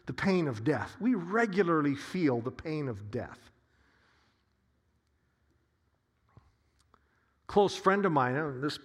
the 0.06 0.12
pain 0.12 0.48
of 0.48 0.64
death. 0.64 0.96
We 1.00 1.14
regularly 1.14 1.94
feel 1.94 2.40
the 2.40 2.50
pain 2.50 2.88
of 2.88 3.10
death. 3.10 3.38
Close 7.46 7.76
friend 7.76 8.04
of 8.04 8.12
mine, 8.12 8.36
uh, 8.36 8.52
this 8.60 8.78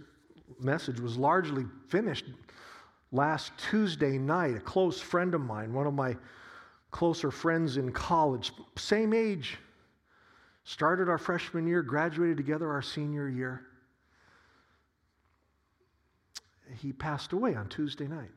message 0.60 1.00
was 1.00 1.18
largely 1.18 1.66
finished 1.90 2.26
last 3.12 3.52
Tuesday 3.58 4.18
night. 4.18 4.56
A 4.56 4.60
close 4.60 5.00
friend 5.00 5.34
of 5.34 5.42
mine, 5.42 5.74
one 5.74 5.88
of 5.88 5.94
my 5.94 6.16
closer 6.92 7.32
friends 7.32 7.78
in 7.78 7.92
college, 7.92 8.52
same 8.78 9.14
age, 9.14 9.58
started 10.64 11.10
our 11.10 11.18
freshman 11.18 11.68
year, 11.68 11.82
graduated 11.82 12.38
together 12.38 12.70
our 12.72 12.82
senior 12.82 13.28
year. 13.28 13.66
He 16.82 16.94
passed 16.94 17.34
away 17.34 17.56
on 17.56 17.70
Tuesday 17.70 18.08
night. 18.08 18.32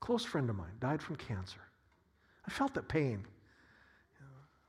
Close 0.00 0.24
friend 0.24 0.48
of 0.50 0.56
mine 0.56 0.74
died 0.80 1.02
from 1.02 1.16
cancer. 1.16 1.60
I 2.46 2.50
felt 2.50 2.74
that 2.74 2.88
pain. 2.88 3.24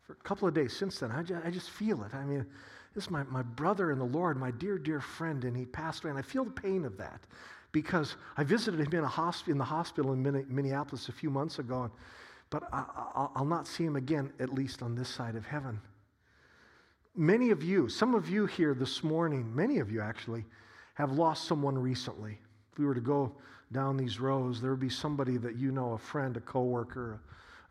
For 0.01 0.13
a 0.13 0.23
couple 0.23 0.47
of 0.47 0.53
days 0.53 0.75
since 0.75 0.99
then, 0.99 1.11
I 1.11 1.21
just, 1.21 1.45
I 1.45 1.51
just 1.51 1.69
feel 1.69 2.03
it. 2.03 2.13
I 2.13 2.23
mean, 2.23 2.45
this 2.95 3.03
is 3.03 3.11
my, 3.11 3.23
my 3.23 3.41
brother 3.41 3.91
in 3.91 3.99
the 3.99 4.05
Lord, 4.05 4.37
my 4.37 4.51
dear, 4.51 4.77
dear 4.77 5.01
friend, 5.01 5.43
and 5.43 5.55
he 5.55 5.65
passed 5.65 6.03
away. 6.03 6.11
And 6.11 6.19
I 6.19 6.21
feel 6.21 6.45
the 6.45 6.51
pain 6.51 6.85
of 6.85 6.97
that 6.97 7.21
because 7.73 8.15
I 8.37 8.43
visited 8.43 8.79
him 8.79 8.99
in, 8.99 9.03
a 9.03 9.09
hosp- 9.09 9.49
in 9.49 9.57
the 9.57 9.65
hospital 9.65 10.13
in 10.13 10.23
Minneapolis 10.49 11.09
a 11.09 11.11
few 11.11 11.29
months 11.29 11.59
ago, 11.59 11.91
but 12.49 12.63
I, 12.71 13.27
will 13.35 13.45
not 13.45 13.67
see 13.67 13.83
him 13.83 13.97
again, 13.97 14.31
at 14.39 14.53
least 14.53 14.81
on 14.81 14.95
this 14.95 15.09
side 15.09 15.35
of 15.35 15.45
heaven. 15.45 15.81
Many 17.15 17.49
of 17.49 17.61
you, 17.61 17.89
some 17.89 18.15
of 18.15 18.29
you 18.29 18.45
here 18.45 18.73
this 18.73 19.03
morning, 19.03 19.53
many 19.53 19.79
of 19.79 19.91
you 19.91 20.01
actually, 20.01 20.45
have 20.93 21.11
lost 21.11 21.45
someone 21.45 21.77
recently. 21.77 22.39
If 22.77 22.79
we 22.81 22.85
were 22.85 22.93
to 22.93 23.01
go 23.01 23.31
down 23.71 23.97
these 23.97 24.19
rows, 24.19 24.61
there 24.61 24.69
would 24.69 24.79
be 24.79 24.87
somebody 24.87 25.37
that 25.37 25.55
you 25.55 25.71
know, 25.71 25.93
a 25.93 25.97
friend, 25.97 26.37
a 26.37 26.39
coworker, 26.39 27.19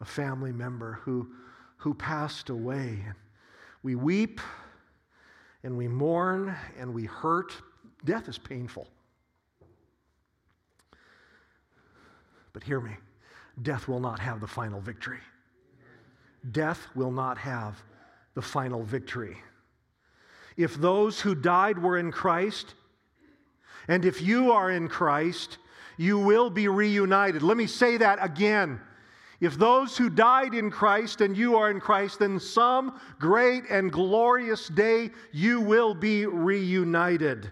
a 0.00 0.04
family 0.04 0.50
member 0.50 0.98
who, 1.04 1.30
who 1.76 1.94
passed 1.94 2.50
away. 2.50 3.04
We 3.84 3.94
weep 3.94 4.40
and 5.62 5.78
we 5.78 5.86
mourn 5.86 6.56
and 6.76 6.92
we 6.92 7.04
hurt. 7.04 7.52
Death 8.04 8.28
is 8.28 8.36
painful. 8.36 8.88
But 12.52 12.64
hear 12.64 12.80
me 12.80 12.96
death 13.62 13.86
will 13.86 14.00
not 14.00 14.18
have 14.18 14.40
the 14.40 14.48
final 14.48 14.80
victory. 14.80 15.20
Death 16.50 16.88
will 16.96 17.12
not 17.12 17.38
have 17.38 17.80
the 18.34 18.42
final 18.42 18.82
victory. 18.82 19.36
If 20.56 20.74
those 20.74 21.20
who 21.20 21.36
died 21.36 21.78
were 21.78 21.96
in 21.96 22.10
Christ, 22.10 22.74
and 23.88 24.04
if 24.04 24.20
you 24.20 24.52
are 24.52 24.70
in 24.70 24.88
Christ, 24.88 25.58
you 25.96 26.18
will 26.18 26.50
be 26.50 26.68
reunited. 26.68 27.42
Let 27.42 27.56
me 27.56 27.66
say 27.66 27.96
that 27.98 28.18
again. 28.22 28.80
If 29.40 29.58
those 29.58 29.96
who 29.96 30.08
died 30.08 30.54
in 30.54 30.70
Christ 30.70 31.20
and 31.20 31.36
you 31.36 31.56
are 31.56 31.70
in 31.70 31.80
Christ, 31.80 32.20
then 32.20 32.40
some 32.40 32.98
great 33.18 33.64
and 33.70 33.92
glorious 33.92 34.68
day 34.68 35.10
you 35.32 35.60
will 35.60 35.94
be 35.94 36.26
reunited. 36.26 37.50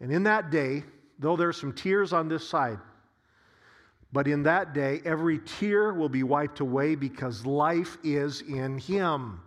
And 0.00 0.12
in 0.12 0.22
that 0.24 0.50
day, 0.50 0.84
though 1.18 1.36
there's 1.36 1.58
some 1.58 1.72
tears 1.72 2.12
on 2.12 2.28
this 2.28 2.46
side, 2.46 2.78
but 4.12 4.28
in 4.28 4.42
that 4.44 4.72
day, 4.72 5.00
every 5.04 5.40
tear 5.40 5.92
will 5.92 6.08
be 6.08 6.22
wiped 6.22 6.60
away 6.60 6.94
because 6.94 7.44
life 7.44 7.96
is 8.04 8.42
in 8.42 8.78
Him. 8.78 9.40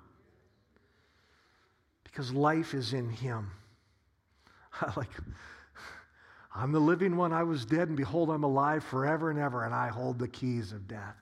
Because 2.04 2.34
life 2.34 2.74
is 2.74 2.94
in 2.94 3.10
Him. 3.10 3.52
like, 4.98 5.10
I'm 6.60 6.74
the 6.74 6.80
living 6.80 7.16
one. 7.16 7.32
I 7.32 7.44
was 7.44 7.64
dead, 7.66 7.88
and 7.88 7.96
behold, 7.96 8.30
I'm 8.30 8.44
alive 8.44 8.84
forever 8.84 9.30
and 9.30 9.40
ever, 9.40 9.64
and 9.64 9.74
I 9.74 9.88
hold 9.88 10.20
the 10.20 10.28
keys 10.28 10.74
of 10.74 10.90
death 10.90 11.16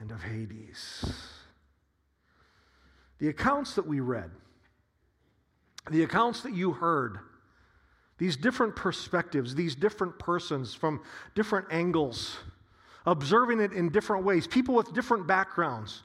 and 0.00 0.10
of 0.10 0.24
Hades. 0.24 1.04
The 3.18 3.28
accounts 3.28 3.74
that 3.76 3.86
we 3.86 4.00
read, 4.00 4.32
the 5.88 6.02
accounts 6.02 6.40
that 6.40 6.52
you 6.52 6.72
heard, 6.72 7.20
these 8.18 8.36
different 8.36 8.74
perspectives, 8.74 9.54
these 9.54 9.76
different 9.76 10.18
persons 10.18 10.74
from 10.74 11.00
different 11.36 11.68
angles, 11.70 12.36
observing 13.06 13.60
it 13.60 13.72
in 13.72 13.90
different 13.90 14.24
ways, 14.24 14.48
people 14.48 14.74
with 14.74 14.92
different 14.92 15.28
backgrounds. 15.28 16.02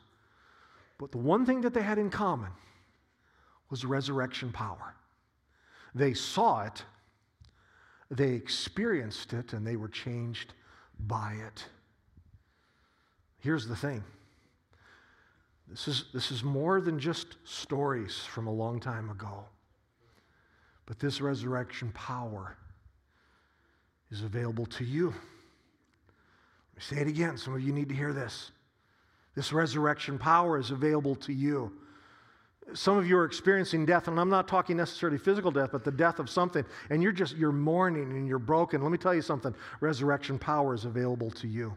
But 1.00 1.12
the 1.12 1.18
one 1.18 1.48
thing 1.48 1.62
that 1.62 1.74
they 1.74 1.82
had 1.82 1.98
in 1.98 2.12
common 2.12 2.52
was 3.72 3.86
resurrection 3.86 4.52
power. 4.52 4.94
They 5.96 6.14
saw 6.14 6.62
it, 6.66 6.84
they 8.12 8.34
experienced 8.34 9.32
it, 9.32 9.54
and 9.54 9.66
they 9.66 9.78
were 9.78 9.88
changed 9.88 10.54
by 11.00 11.34
it. 11.48 11.66
Here's 13.40 13.66
the 13.66 13.76
thing 13.76 14.04
this 15.68 15.88
is, 15.88 16.06
this 16.14 16.32
is 16.32 16.44
more 16.44 16.82
than 16.82 17.00
just 17.00 17.38
stories 17.46 18.20
from 18.20 18.48
a 18.48 18.52
long 18.52 18.80
time 18.80 19.10
ago, 19.10 19.46
but 20.86 21.00
this 21.00 21.22
resurrection 21.22 21.92
power 21.94 22.58
is 24.12 24.22
available 24.24 24.66
to 24.66 24.84
you. 24.84 25.08
Let 25.08 25.16
me 26.76 26.82
say 26.82 26.98
it 26.98 27.08
again. 27.08 27.38
Some 27.38 27.56
of 27.56 27.62
you 27.62 27.72
need 27.72 27.88
to 27.90 27.96
hear 27.96 28.12
this. 28.12 28.52
This 29.36 29.54
resurrection 29.54 30.20
power 30.20 30.60
is 30.60 30.72
available 30.72 31.16
to 31.16 31.32
you. 31.32 31.72
Some 32.74 32.98
of 32.98 33.08
you 33.08 33.18
are 33.18 33.26
experiencing 33.26 33.86
death, 33.86 34.08
and 34.08 34.20
I'm 34.20 34.30
not 34.30 34.48
talking 34.48 34.78
necessarily 34.78 35.18
physical 35.18 35.52
death, 35.52 35.70
but 35.72 35.84
the 35.84 35.92
death 35.92 36.20
of 36.20 36.30
something, 36.30 36.64
and 36.90 37.04
you're 37.04 37.12
just 37.12 37.36
you're 37.36 37.52
mourning 37.52 38.12
and 38.12 38.28
you're 38.28 38.40
broken. 38.40 38.82
Let 38.82 38.92
me 38.92 38.98
tell 38.98 39.14
you 39.16 39.22
something. 39.22 39.54
Resurrection 39.80 40.40
power 40.40 40.74
is 40.74 40.86
available 40.86 41.32
to 41.32 41.48
you. 41.48 41.74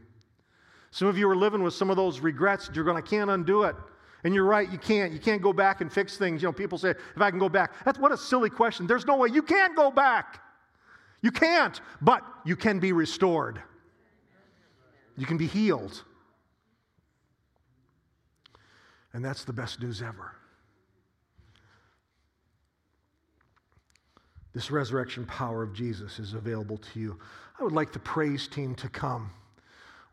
Some 0.90 1.08
of 1.08 1.18
you 1.18 1.28
are 1.28 1.34
living 1.34 1.62
with 1.62 1.74
some 1.74 1.90
of 1.90 1.96
those 1.96 2.20
regrets 2.20 2.70
you're 2.72 2.84
going, 2.84 2.96
I 2.96 3.00
can't 3.00 3.28
undo 3.28 3.64
it. 3.64 3.74
And 4.22 4.32
you're 4.34 4.44
right, 4.44 4.70
you 4.70 4.78
can't. 4.78 5.12
You 5.12 5.18
can't 5.18 5.42
go 5.42 5.52
back 5.52 5.80
and 5.80 5.92
fix 5.92 6.16
things. 6.16 6.40
You 6.40 6.48
know, 6.48 6.52
people 6.52 6.78
say, 6.78 6.90
if 6.90 7.20
I 7.20 7.30
can 7.30 7.38
go 7.38 7.48
back. 7.48 7.72
That's 7.84 7.98
what 7.98 8.12
a 8.12 8.16
silly 8.16 8.48
question. 8.48 8.86
There's 8.86 9.04
no 9.04 9.16
way. 9.16 9.28
You 9.30 9.42
can't 9.42 9.74
go 9.76 9.90
back. 9.90 10.40
You 11.20 11.30
can't, 11.30 11.80
but 12.00 12.22
you 12.44 12.54
can 12.54 12.78
be 12.78 12.92
restored. 12.92 13.60
You 15.16 15.26
can 15.26 15.36
be 15.36 15.46
healed. 15.46 16.04
And 19.12 19.24
that's 19.24 19.44
the 19.44 19.52
best 19.52 19.80
news 19.80 20.00
ever. 20.00 20.36
This 24.54 24.70
resurrection 24.70 25.26
power 25.26 25.62
of 25.62 25.72
Jesus 25.72 26.18
is 26.18 26.34
available 26.34 26.78
to 26.78 27.00
you. 27.00 27.18
I 27.58 27.64
would 27.64 27.72
like 27.72 27.92
the 27.92 27.98
praise 27.98 28.48
team 28.48 28.74
to 28.76 28.88
come 28.88 29.30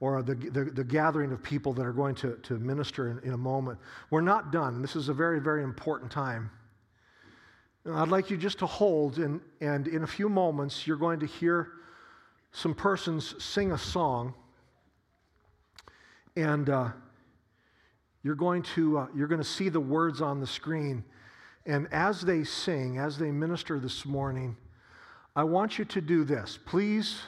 or 0.01 0.23
the, 0.23 0.33
the, 0.33 0.65
the, 0.65 0.83
gathering 0.83 1.31
of 1.31 1.43
people 1.43 1.73
that 1.73 1.85
are 1.85 1.93
going 1.93 2.15
to, 2.15 2.35
to 2.37 2.57
minister 2.57 3.11
in, 3.11 3.19
in 3.19 3.33
a 3.33 3.37
moment. 3.37 3.77
We're 4.09 4.21
not 4.21 4.51
done. 4.51 4.81
This 4.81 4.95
is 4.95 5.09
a 5.09 5.13
very, 5.13 5.39
very 5.39 5.63
important 5.63 6.11
time. 6.11 6.49
And 7.85 7.95
I'd 7.95 8.07
like 8.07 8.31
you 8.31 8.37
just 8.37 8.57
to 8.59 8.65
hold, 8.65 9.19
and, 9.19 9.39
and 9.61 9.87
in 9.87 10.03
a 10.03 10.07
few 10.07 10.27
moments, 10.27 10.87
you're 10.87 10.97
going 10.97 11.19
to 11.19 11.27
hear 11.27 11.73
some 12.51 12.73
persons 12.73 13.35
sing 13.43 13.71
a 13.73 13.77
song. 13.77 14.33
And 16.35 16.69
uh, 16.69 16.89
you're, 18.23 18.35
going 18.35 18.63
to, 18.75 18.99
uh, 18.99 19.07
you're 19.15 19.27
going 19.27 19.41
to 19.41 19.47
see 19.47 19.69
the 19.69 19.79
words 19.79 20.19
on 20.19 20.39
the 20.39 20.47
screen. 20.47 21.03
And 21.65 21.87
as 21.91 22.21
they 22.21 22.43
sing, 22.43 22.97
as 22.97 23.17
they 23.17 23.31
minister 23.31 23.79
this 23.79 24.05
morning, 24.05 24.57
I 25.35 25.43
want 25.43 25.79
you 25.79 25.85
to 25.85 26.01
do 26.01 26.23
this. 26.23 26.57
Please 26.65 27.21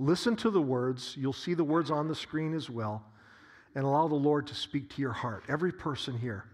Listen 0.00 0.34
to 0.34 0.50
the 0.50 0.62
words. 0.62 1.14
You'll 1.18 1.34
see 1.34 1.52
the 1.52 1.62
words 1.62 1.90
on 1.90 2.08
the 2.08 2.14
screen 2.14 2.54
as 2.54 2.70
well. 2.70 3.04
And 3.74 3.84
allow 3.84 4.08
the 4.08 4.14
Lord 4.14 4.46
to 4.46 4.54
speak 4.54 4.88
to 4.94 5.02
your 5.02 5.12
heart. 5.12 5.44
Every 5.46 5.70
person 5.70 6.16
here. 6.16 6.46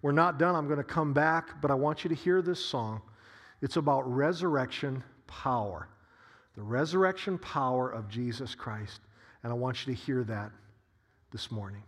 We're 0.00 0.12
not 0.12 0.38
done. 0.38 0.54
I'm 0.54 0.66
going 0.66 0.78
to 0.78 0.84
come 0.84 1.12
back, 1.12 1.60
but 1.60 1.72
I 1.72 1.74
want 1.74 2.04
you 2.04 2.08
to 2.08 2.14
hear 2.14 2.40
this 2.40 2.64
song. 2.64 3.02
It's 3.62 3.76
about 3.76 4.02
resurrection 4.02 5.02
power. 5.26 5.88
The 6.54 6.62
resurrection 6.62 7.36
power 7.36 7.90
of 7.90 8.08
Jesus 8.08 8.54
Christ. 8.54 9.00
And 9.42 9.52
I 9.52 9.56
want 9.56 9.84
you 9.84 9.92
to 9.92 10.00
hear 10.00 10.22
that 10.24 10.52
this 11.32 11.50
morning. 11.50 11.82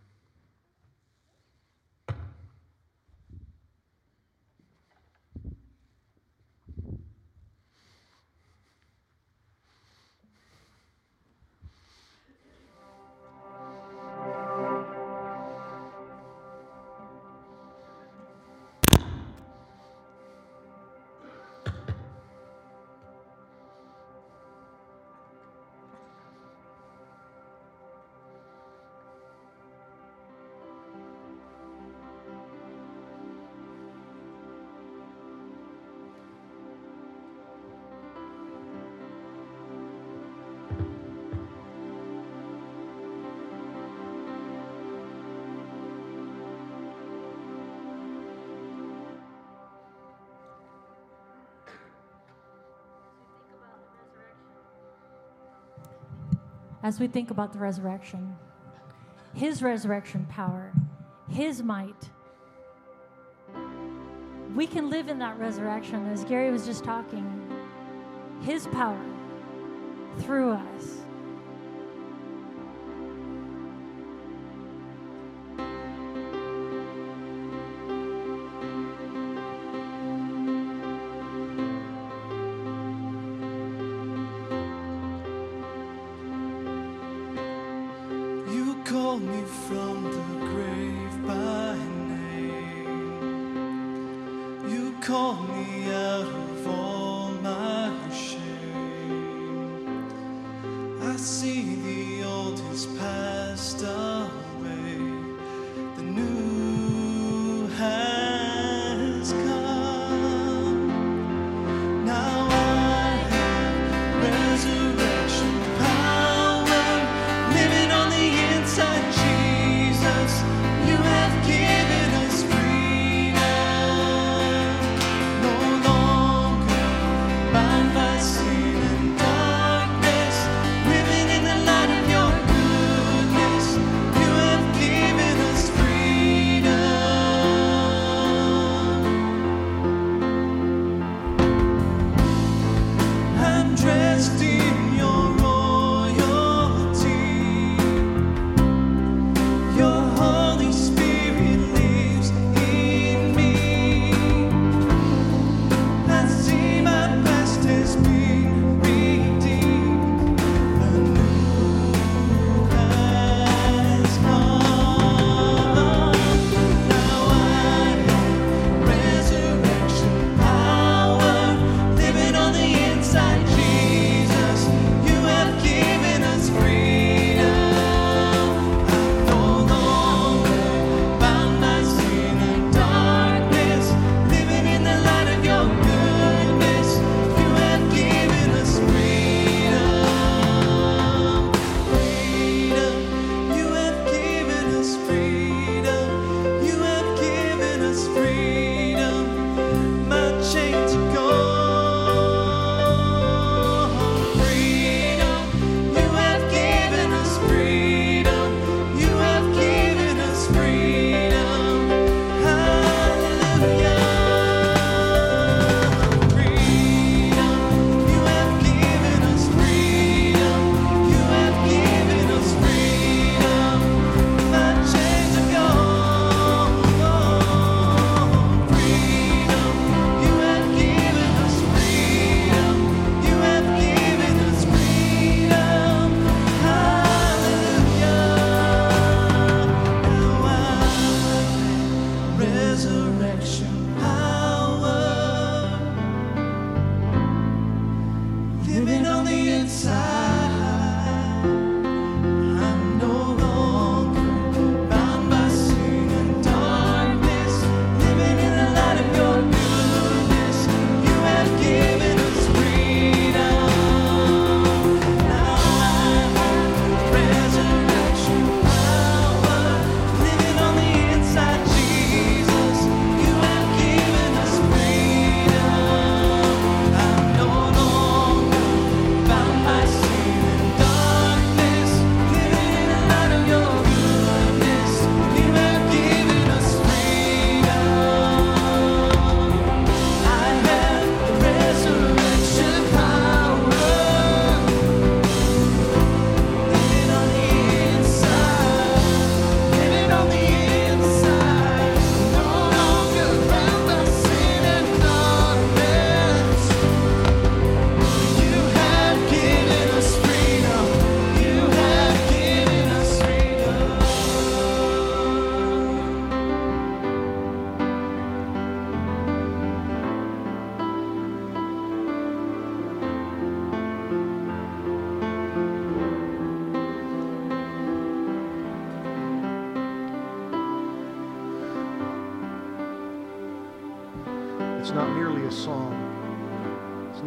as 56.85 57.01
we 57.01 57.09
think 57.09 57.31
about 57.31 57.53
the 57.53 57.59
resurrection, 57.59 58.37
His 59.33 59.62
resurrection 59.62 60.27
power, 60.27 60.70
His 61.31 61.62
might. 61.62 62.11
We 64.55 64.66
can 64.66 64.90
live 64.90 65.09
in 65.09 65.18
that 65.18 65.38
resurrection, 65.38 66.07
as 66.12 66.25
Gary 66.25 66.53
was 66.53 66.66
just 66.66 66.85
talking, 66.85 67.27
His 68.42 68.66
power 68.66 69.01
through 70.18 70.53
us. 70.53 71.04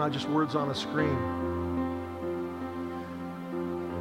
not 0.07 0.13
just 0.13 0.29
words 0.29 0.55
on 0.55 0.69
a 0.69 0.73
screen. 0.73 1.17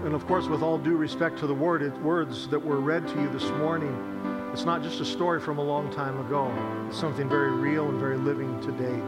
And 0.04 0.14
of 0.14 0.24
course, 0.28 0.46
with 0.46 0.62
all 0.62 0.78
due 0.78 0.94
respect 0.94 1.36
to 1.40 1.48
the 1.48 1.54
word, 1.54 1.82
it, 1.82 1.92
words 2.00 2.46
that 2.46 2.64
were 2.64 2.78
read 2.78 3.08
to 3.08 3.20
you 3.20 3.28
this 3.30 3.50
morning, 3.58 3.92
it's 4.52 4.64
not 4.64 4.84
just 4.84 5.00
a 5.00 5.04
story 5.04 5.40
from 5.40 5.58
a 5.58 5.62
long 5.64 5.92
time 5.92 6.20
ago. 6.20 6.48
It's 6.86 6.96
something 6.96 7.28
very 7.28 7.50
real 7.50 7.88
and 7.88 7.98
very 7.98 8.18
living 8.18 8.60
today. 8.60 9.00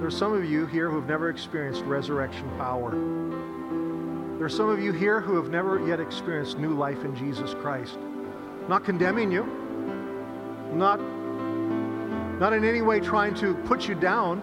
There 0.00 0.08
are 0.08 0.10
some 0.10 0.32
of 0.32 0.44
you 0.44 0.66
here 0.66 0.90
who 0.90 0.96
have 0.96 1.06
never 1.06 1.30
experienced 1.30 1.82
resurrection 1.82 2.50
power. 2.58 2.90
There 2.90 4.44
are 4.44 4.48
some 4.48 4.68
of 4.68 4.80
you 4.80 4.90
here 4.90 5.20
who 5.20 5.36
have 5.36 5.48
never 5.48 5.86
yet 5.86 6.00
experienced 6.00 6.58
new 6.58 6.74
life 6.74 7.04
in 7.04 7.14
Jesus 7.14 7.54
Christ. 7.54 7.98
Not 8.68 8.84
condemning 8.84 9.30
you, 9.30 9.44
not, 10.74 10.98
not 12.40 12.52
in 12.52 12.64
any 12.64 12.82
way 12.82 12.98
trying 12.98 13.36
to 13.36 13.54
put 13.54 13.86
you 13.86 13.94
down, 13.94 14.42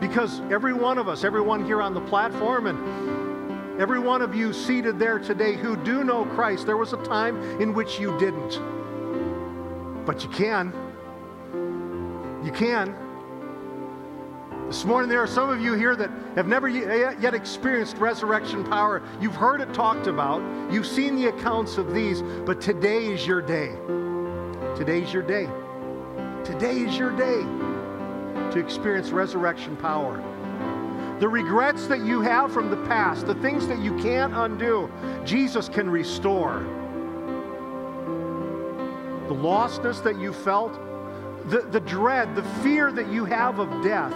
because 0.00 0.40
every 0.50 0.72
one 0.72 0.98
of 0.98 1.08
us, 1.08 1.24
everyone 1.24 1.64
here 1.64 1.80
on 1.80 1.94
the 1.94 2.00
platform, 2.02 2.66
and 2.66 3.80
every 3.80 3.98
one 3.98 4.22
of 4.22 4.34
you 4.34 4.52
seated 4.52 4.98
there 4.98 5.18
today 5.18 5.56
who 5.56 5.76
do 5.76 6.04
know 6.04 6.24
Christ, 6.24 6.66
there 6.66 6.76
was 6.76 6.92
a 6.92 7.02
time 7.04 7.40
in 7.60 7.72
which 7.72 7.98
you 7.98 8.16
didn't. 8.18 8.60
But 10.04 10.22
you 10.22 10.30
can. 10.30 10.72
You 12.44 12.52
can. 12.52 12.94
This 14.66 14.84
morning, 14.84 15.08
there 15.08 15.22
are 15.22 15.28
some 15.28 15.48
of 15.48 15.60
you 15.60 15.74
here 15.74 15.94
that 15.94 16.10
have 16.34 16.48
never 16.48 16.68
eh, 16.68 17.14
yet 17.20 17.34
experienced 17.34 17.98
resurrection 17.98 18.64
power. 18.64 19.02
You've 19.20 19.36
heard 19.36 19.60
it 19.60 19.72
talked 19.72 20.08
about, 20.08 20.42
you've 20.72 20.86
seen 20.86 21.14
the 21.14 21.28
accounts 21.28 21.78
of 21.78 21.94
these, 21.94 22.22
but 22.44 22.60
today 22.60 23.06
is 23.06 23.26
your 23.26 23.40
day. 23.40 23.76
Today's 24.76 25.12
your 25.12 25.22
day. 25.22 25.48
Today 26.44 26.80
is 26.80 26.98
your 26.98 27.16
day 27.16 27.75
to 28.56 28.64
experience 28.64 29.10
resurrection 29.10 29.76
power. 29.76 30.16
The 31.20 31.28
regrets 31.28 31.86
that 31.88 32.00
you 32.00 32.22
have 32.22 32.52
from 32.52 32.70
the 32.70 32.76
past, 32.88 33.26
the 33.26 33.34
things 33.36 33.66
that 33.68 33.80
you 33.80 33.96
can't 33.98 34.34
undo, 34.34 34.90
Jesus 35.24 35.68
can 35.68 35.88
restore. 35.90 36.60
The 39.28 39.34
lostness 39.34 40.02
that 40.02 40.18
you 40.18 40.32
felt, 40.32 40.72
the, 41.50 41.66
the 41.70 41.80
dread, 41.80 42.34
the 42.34 42.42
fear 42.62 42.90
that 42.92 43.08
you 43.12 43.24
have 43.26 43.58
of 43.58 43.84
death 43.84 44.14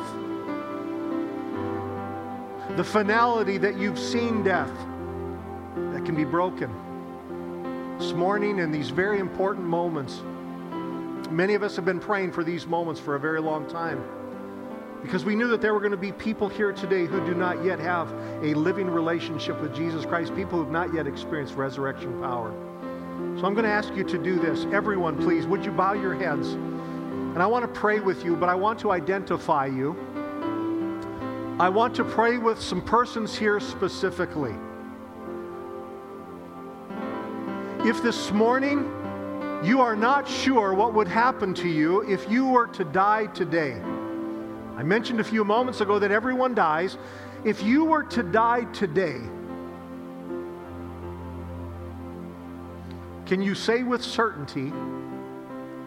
the 2.76 2.84
finality 2.84 3.58
that 3.58 3.76
you've 3.76 3.98
seen 3.98 4.44
death 4.44 4.70
that 5.92 6.04
can 6.04 6.14
be 6.14 6.24
broken. 6.24 6.70
This 7.98 8.12
morning, 8.12 8.60
in 8.60 8.70
these 8.70 8.90
very 8.90 9.18
important 9.18 9.66
moments, 9.66 10.22
many 11.30 11.54
of 11.54 11.64
us 11.64 11.74
have 11.74 11.84
been 11.84 11.98
praying 11.98 12.30
for 12.30 12.44
these 12.44 12.66
moments 12.66 13.00
for 13.00 13.16
a 13.16 13.20
very 13.20 13.40
long 13.40 13.68
time 13.68 14.02
because 15.02 15.24
we 15.24 15.34
knew 15.34 15.48
that 15.48 15.60
there 15.60 15.72
were 15.72 15.80
going 15.80 15.92
to 15.92 15.96
be 15.96 16.12
people 16.12 16.48
here 16.48 16.72
today 16.72 17.06
who 17.06 17.24
do 17.26 17.34
not 17.34 17.64
yet 17.64 17.78
have 17.78 18.10
a 18.42 18.54
living 18.54 18.88
relationship 18.88 19.60
with 19.60 19.74
Jesus 19.74 20.04
Christ, 20.04 20.34
people 20.34 20.58
who 20.58 20.64
have 20.64 20.72
not 20.72 20.92
yet 20.92 21.06
experienced 21.06 21.54
resurrection 21.54 22.20
power. 22.20 22.50
So 23.38 23.46
I'm 23.46 23.54
going 23.54 23.64
to 23.64 23.70
ask 23.70 23.94
you 23.94 24.04
to 24.04 24.18
do 24.18 24.38
this. 24.38 24.66
Everyone, 24.72 25.16
please, 25.16 25.46
would 25.46 25.64
you 25.64 25.72
bow 25.72 25.94
your 25.94 26.14
heads? 26.14 26.48
And 26.48 27.42
I 27.42 27.46
want 27.46 27.62
to 27.62 27.80
pray 27.80 28.00
with 28.00 28.24
you, 28.24 28.36
but 28.36 28.48
I 28.48 28.54
want 28.54 28.78
to 28.80 28.90
identify 28.90 29.66
you. 29.66 29.96
I 31.58 31.68
want 31.68 31.94
to 31.96 32.04
pray 32.04 32.38
with 32.38 32.60
some 32.60 32.82
persons 32.82 33.36
here 33.36 33.60
specifically. 33.60 34.54
If 37.84 38.02
this 38.02 38.30
morning 38.30 38.80
you 39.64 39.80
are 39.80 39.96
not 39.96 40.28
sure 40.28 40.74
what 40.74 40.92
would 40.94 41.08
happen 41.08 41.54
to 41.54 41.68
you 41.68 42.00
if 42.10 42.30
you 42.30 42.46
were 42.46 42.66
to 42.68 42.84
die 42.84 43.26
today, 43.26 43.80
I 44.80 44.82
mentioned 44.82 45.20
a 45.20 45.24
few 45.24 45.44
moments 45.44 45.82
ago 45.82 45.98
that 45.98 46.10
everyone 46.10 46.54
dies. 46.54 46.96
If 47.44 47.62
you 47.62 47.84
were 47.84 48.02
to 48.04 48.22
die 48.22 48.64
today, 48.72 49.20
can 53.26 53.42
you 53.42 53.54
say 53.54 53.82
with 53.82 54.02
certainty, 54.02 54.72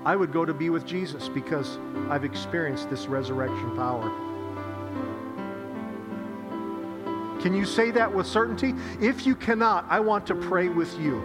I 0.06 0.16
would 0.16 0.32
go 0.32 0.46
to 0.46 0.54
be 0.54 0.70
with 0.70 0.86
Jesus 0.86 1.28
because 1.28 1.80
I've 2.08 2.24
experienced 2.24 2.92
this 2.92 3.08
resurrection 3.08 3.76
power? 3.76 4.12
Can 7.42 7.56
you 7.56 7.66
say 7.66 7.90
that 7.90 8.14
with 8.14 8.28
certainty? 8.28 8.76
If 9.02 9.26
you 9.26 9.36
cannot, 9.36 9.88
I 9.90 10.02
want 10.02 10.28
to 10.28 10.36
pray 10.36 10.70
with 10.70 10.96
you. 11.00 11.24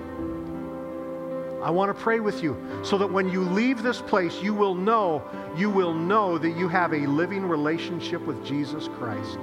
I 1.62 1.70
want 1.70 1.94
to 1.94 2.02
pray 2.02 2.20
with 2.20 2.42
you 2.42 2.56
so 2.84 2.96
that 2.98 3.10
when 3.10 3.28
you 3.28 3.42
leave 3.42 3.82
this 3.82 4.00
place, 4.00 4.40
you 4.42 4.54
will 4.54 4.74
know, 4.74 5.22
you 5.56 5.70
will 5.70 5.92
know 5.94 6.38
that 6.38 6.56
you 6.56 6.68
have 6.68 6.92
a 6.92 7.06
living 7.06 7.44
relationship 7.46 8.20
with 8.22 8.44
Jesus 8.44 8.88
Christ. 8.98 9.38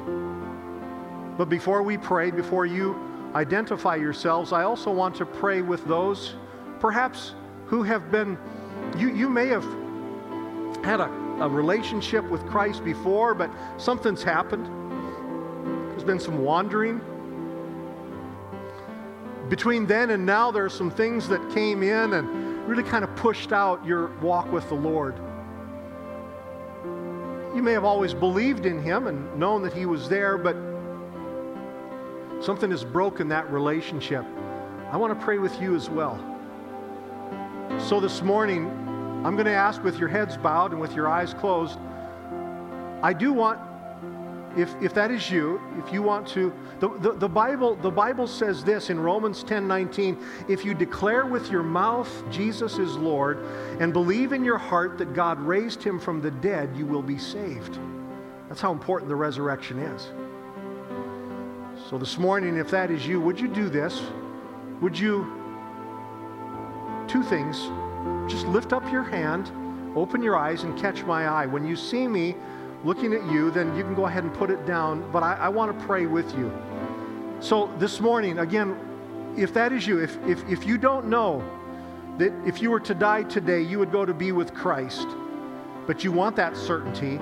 But 1.37 1.49
before 1.49 1.83
we 1.83 1.97
pray, 1.97 2.31
before 2.31 2.65
you 2.65 2.95
identify 3.35 3.97
yourselves, 3.97 4.53
I 4.53 4.63
also 4.63 4.91
want 4.91 5.15
to 5.15 5.25
pray 5.25 5.61
with 5.61 5.85
those 5.85 6.35
perhaps 6.79 7.33
who 7.65 7.83
have 7.83 8.11
been, 8.11 8.37
you, 8.97 9.13
you 9.13 9.29
may 9.29 9.47
have 9.47 9.65
had 10.85 11.01
a, 11.01 11.09
a 11.41 11.49
relationship 11.49 12.23
with 12.29 12.45
Christ 12.47 12.85
before, 12.85 13.33
but 13.33 13.51
something's 13.77 14.23
happened 14.23 14.67
There's 15.91 16.03
been 16.03 16.19
some 16.19 16.43
wandering. 16.43 17.01
Between 19.49 19.85
then 19.85 20.09
and 20.09 20.25
now, 20.25 20.49
there 20.49 20.65
are 20.65 20.69
some 20.69 20.89
things 20.89 21.27
that 21.27 21.53
came 21.53 21.83
in 21.83 22.13
and 22.13 22.67
really 22.67 22.83
kind 22.83 23.03
of 23.03 23.15
pushed 23.15 23.51
out 23.51 23.85
your 23.85 24.07
walk 24.17 24.51
with 24.51 24.67
the 24.69 24.75
Lord. 24.75 25.15
You 27.55 27.61
may 27.61 27.71
have 27.73 27.85
always 27.85 28.13
believed 28.13 28.65
in 28.65 28.81
Him 28.81 29.07
and 29.07 29.37
known 29.39 29.61
that 29.61 29.73
He 29.73 29.85
was 29.85 30.09
there, 30.09 30.37
but 30.37 30.55
something 32.43 32.71
has 32.71 32.83
broken 32.83 33.27
that 33.29 33.49
relationship. 33.51 34.25
I 34.91 34.97
want 34.97 35.17
to 35.17 35.23
pray 35.23 35.37
with 35.37 35.61
you 35.61 35.75
as 35.75 35.89
well. 35.89 36.19
So 37.77 37.99
this 37.99 38.21
morning, 38.21 38.67
I'm 39.25 39.35
going 39.35 39.45
to 39.45 39.53
ask 39.53 39.83
with 39.83 39.99
your 39.99 40.09
heads 40.09 40.37
bowed 40.37 40.71
and 40.71 40.81
with 40.81 40.93
your 40.95 41.07
eyes 41.07 41.33
closed. 41.33 41.77
I 43.03 43.13
do 43.13 43.31
want 43.31 43.59
if, 44.57 44.73
if 44.81 44.93
that 44.93 45.11
is 45.11 45.29
you, 45.29 45.59
if 45.77 45.91
you 45.91 46.01
want 46.01 46.27
to, 46.29 46.53
the, 46.79 46.89
the, 46.99 47.11
the, 47.11 47.27
Bible, 47.27 47.75
the 47.75 47.91
Bible 47.91 48.27
says 48.27 48.63
this 48.63 48.89
in 48.89 48.99
Romans 48.99 49.43
10 49.43 49.67
19, 49.67 50.17
if 50.47 50.63
you 50.63 50.73
declare 50.73 51.25
with 51.25 51.51
your 51.51 51.63
mouth 51.63 52.23
Jesus 52.31 52.77
is 52.77 52.95
Lord 52.95 53.39
and 53.79 53.91
believe 53.91 54.31
in 54.31 54.43
your 54.43 54.57
heart 54.57 54.97
that 54.97 55.13
God 55.13 55.39
raised 55.39 55.83
him 55.83 55.99
from 55.99 56.21
the 56.21 56.31
dead, 56.31 56.75
you 56.75 56.85
will 56.85 57.01
be 57.01 57.17
saved. 57.17 57.77
That's 58.47 58.61
how 58.61 58.71
important 58.71 59.09
the 59.09 59.15
resurrection 59.15 59.79
is. 59.79 60.09
So 61.89 61.97
this 61.97 62.17
morning, 62.17 62.57
if 62.57 62.71
that 62.71 62.89
is 62.89 63.05
you, 63.05 63.19
would 63.19 63.39
you 63.39 63.47
do 63.47 63.69
this? 63.69 64.01
Would 64.81 64.97
you, 64.97 65.25
two 67.07 67.23
things, 67.23 67.69
just 68.31 68.47
lift 68.47 68.73
up 68.73 68.89
your 68.91 69.03
hand, 69.03 69.51
open 69.95 70.23
your 70.23 70.37
eyes, 70.37 70.63
and 70.63 70.77
catch 70.79 71.03
my 71.03 71.27
eye. 71.27 71.45
When 71.45 71.65
you 71.65 71.75
see 71.75 72.07
me, 72.07 72.35
looking 72.85 73.13
at 73.13 73.25
you, 73.31 73.49
then 73.49 73.75
you 73.75 73.83
can 73.83 73.95
go 73.95 74.05
ahead 74.05 74.23
and 74.23 74.33
put 74.33 74.51
it 74.51 74.65
down. 74.65 75.11
But 75.11 75.23
I, 75.23 75.33
I 75.33 75.49
want 75.49 75.77
to 75.77 75.85
pray 75.85 76.05
with 76.05 76.31
you. 76.37 76.53
So 77.39 77.69
this 77.79 77.99
morning, 77.99 78.39
again, 78.39 78.77
if 79.35 79.53
that 79.55 79.73
is 79.73 79.85
you, 79.85 79.99
if, 79.99 80.17
if, 80.27 80.47
if 80.47 80.65
you 80.65 80.77
don't 80.77 81.07
know 81.07 81.43
that 82.17 82.31
if 82.47 82.61
you 82.61 82.69
were 82.71 82.79
to 82.81 82.93
die 82.93 83.23
today, 83.23 83.61
you 83.61 83.79
would 83.79 83.91
go 83.91 84.05
to 84.05 84.13
be 84.13 84.31
with 84.31 84.53
Christ, 84.53 85.07
but 85.87 86.03
you 86.03 86.11
want 86.11 86.35
that 86.37 86.55
certainty, 86.55 87.19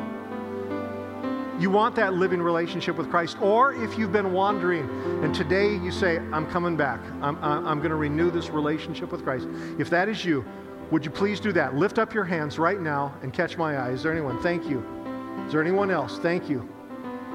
you 1.60 1.70
want 1.70 1.96
that 1.96 2.14
living 2.14 2.42
relationship 2.42 2.98
with 2.98 3.10
Christ, 3.10 3.38
or 3.42 3.74
if 3.74 3.98
you've 3.98 4.12
been 4.12 4.34
wandering 4.34 4.88
and 5.24 5.34
today 5.34 5.76
you 5.78 5.92
say, 5.92 6.18
I'm 6.18 6.46
coming 6.48 6.76
back, 6.76 7.00
I'm, 7.22 7.38
I'm 7.44 7.78
going 7.80 7.90
to 7.90 7.96
renew 7.96 8.30
this 8.30 8.50
relationship 8.50 9.12
with 9.12 9.24
Christ, 9.24 9.48
if 9.80 9.90
that 9.90 10.10
is 10.10 10.26
you, 10.26 10.44
would 10.92 11.06
you 11.06 11.12
please 11.12 11.40
do 11.40 11.52
that? 11.54 11.76
Lift 11.76 11.98
up 11.98 12.14
your 12.14 12.26
hands 12.26 12.60
right 12.60 12.80
now 12.80 13.16
and 13.24 13.34
catch 13.34 13.58
my 13.58 13.78
eye. 13.78 13.92
Is 13.92 14.04
there 14.04 14.12
anyone? 14.12 14.40
Thank 14.44 14.70
you. 14.70 15.03
Is 15.46 15.52
there 15.52 15.62
anyone 15.62 15.92
else? 15.92 16.20
Thank 16.20 16.50
you. 16.50 16.68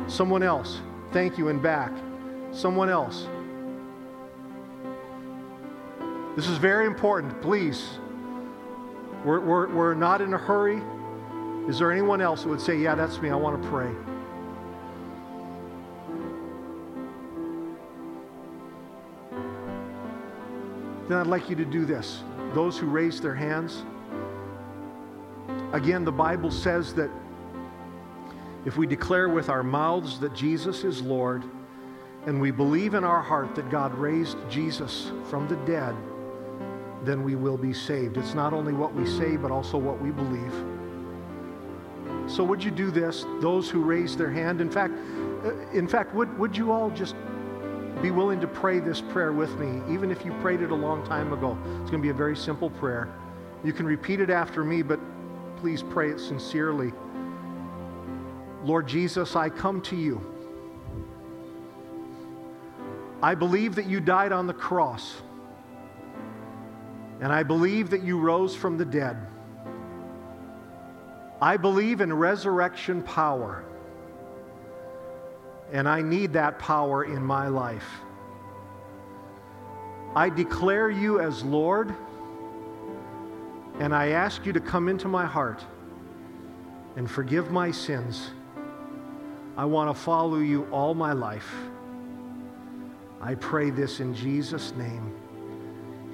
Someone 0.06 0.42
else? 0.42 0.80
Thank 1.12 1.38
you. 1.38 1.48
And 1.48 1.62
back. 1.62 1.92
Someone 2.52 2.88
else? 2.88 3.28
This 6.36 6.48
is 6.48 6.58
very 6.58 6.86
important. 6.86 7.40
Please. 7.42 7.98
We're, 9.24 9.40
we're, 9.40 9.68
we're 9.74 9.94
not 9.94 10.20
in 10.20 10.34
a 10.34 10.38
hurry. 10.38 10.80
Is 11.68 11.78
there 11.78 11.92
anyone 11.92 12.20
else 12.20 12.44
that 12.44 12.48
would 12.48 12.60
say, 12.60 12.78
Yeah, 12.78 12.94
that's 12.94 13.20
me. 13.20 13.30
I 13.30 13.34
want 13.34 13.62
to 13.62 13.68
pray? 13.68 13.92
Then 21.08 21.18
I'd 21.18 21.26
like 21.26 21.48
you 21.48 21.56
to 21.56 21.64
do 21.64 21.84
this. 21.84 22.22
Those 22.52 22.78
who 22.78 22.86
raise 22.86 23.20
their 23.20 23.34
hands. 23.34 23.84
Again, 25.72 26.04
the 26.04 26.12
Bible 26.12 26.50
says 26.50 26.94
that 26.94 27.10
if 28.64 28.76
we 28.76 28.86
declare 28.86 29.28
with 29.28 29.48
our 29.48 29.62
mouths 29.62 30.18
that 30.20 30.34
Jesus 30.34 30.84
is 30.84 31.00
Lord 31.00 31.44
and 32.26 32.40
we 32.40 32.50
believe 32.50 32.94
in 32.94 33.04
our 33.04 33.22
heart 33.22 33.54
that 33.54 33.70
God 33.70 33.94
raised 33.94 34.36
Jesus 34.50 35.10
from 35.24 35.48
the 35.48 35.56
dead, 35.64 35.94
then 37.04 37.22
we 37.22 37.36
will 37.36 37.56
be 37.56 37.72
saved. 37.72 38.16
It's 38.16 38.34
not 38.34 38.52
only 38.52 38.72
what 38.72 38.92
we 38.94 39.06
say, 39.06 39.36
but 39.36 39.50
also 39.50 39.78
what 39.78 40.00
we 40.00 40.10
believe. 40.10 40.52
So 42.26 42.44
would 42.44 42.62
you 42.62 42.70
do 42.70 42.90
this? 42.90 43.24
Those 43.40 43.70
who 43.70 43.82
raise 43.82 44.16
their 44.16 44.30
hand, 44.30 44.60
in 44.60 44.70
fact, 44.70 44.92
uh, 45.44 45.52
in 45.72 45.88
fact, 45.88 46.14
would, 46.14 46.36
would 46.38 46.56
you 46.56 46.72
all 46.72 46.90
just 46.90 47.14
be 48.02 48.10
willing 48.10 48.40
to 48.40 48.46
pray 48.46 48.80
this 48.80 49.00
prayer 49.00 49.32
with 49.32 49.58
me, 49.58 49.80
even 49.92 50.10
if 50.10 50.24
you 50.24 50.32
prayed 50.40 50.60
it 50.60 50.70
a 50.70 50.74
long 50.74 51.06
time 51.06 51.32
ago? 51.32 51.56
It's 51.80 51.90
going 51.90 52.02
to 52.02 52.06
be 52.06 52.10
a 52.10 52.14
very 52.14 52.36
simple 52.36 52.70
prayer. 52.70 53.08
You 53.64 53.72
can 53.72 53.86
repeat 53.86 54.20
it 54.20 54.30
after 54.30 54.64
me, 54.64 54.82
but 54.82 55.00
please 55.56 55.82
pray 55.82 56.10
it 56.10 56.20
sincerely. 56.20 56.92
Lord 58.68 58.86
Jesus, 58.86 59.34
I 59.34 59.48
come 59.48 59.80
to 59.80 59.96
you. 59.96 60.20
I 63.22 63.34
believe 63.34 63.76
that 63.76 63.86
you 63.86 63.98
died 63.98 64.30
on 64.30 64.46
the 64.46 64.52
cross. 64.52 65.22
And 67.22 67.32
I 67.32 67.44
believe 67.44 67.88
that 67.88 68.02
you 68.02 68.18
rose 68.18 68.54
from 68.54 68.76
the 68.76 68.84
dead. 68.84 69.16
I 71.40 71.56
believe 71.56 72.02
in 72.02 72.12
resurrection 72.12 73.02
power. 73.02 73.64
And 75.72 75.88
I 75.88 76.02
need 76.02 76.34
that 76.34 76.58
power 76.58 77.04
in 77.04 77.22
my 77.22 77.48
life. 77.48 77.88
I 80.14 80.28
declare 80.28 80.90
you 80.90 81.20
as 81.20 81.42
Lord, 81.42 81.94
and 83.80 83.94
I 83.94 84.08
ask 84.08 84.44
you 84.44 84.52
to 84.52 84.60
come 84.60 84.90
into 84.90 85.08
my 85.08 85.24
heart 85.24 85.64
and 86.96 87.10
forgive 87.10 87.50
my 87.50 87.70
sins. 87.70 88.32
I 89.58 89.64
want 89.64 89.94
to 89.94 90.02
follow 90.02 90.38
you 90.38 90.68
all 90.70 90.94
my 90.94 91.12
life. 91.12 91.52
I 93.20 93.34
pray 93.34 93.70
this 93.70 93.98
in 93.98 94.14
Jesus' 94.14 94.72
name. 94.76 95.12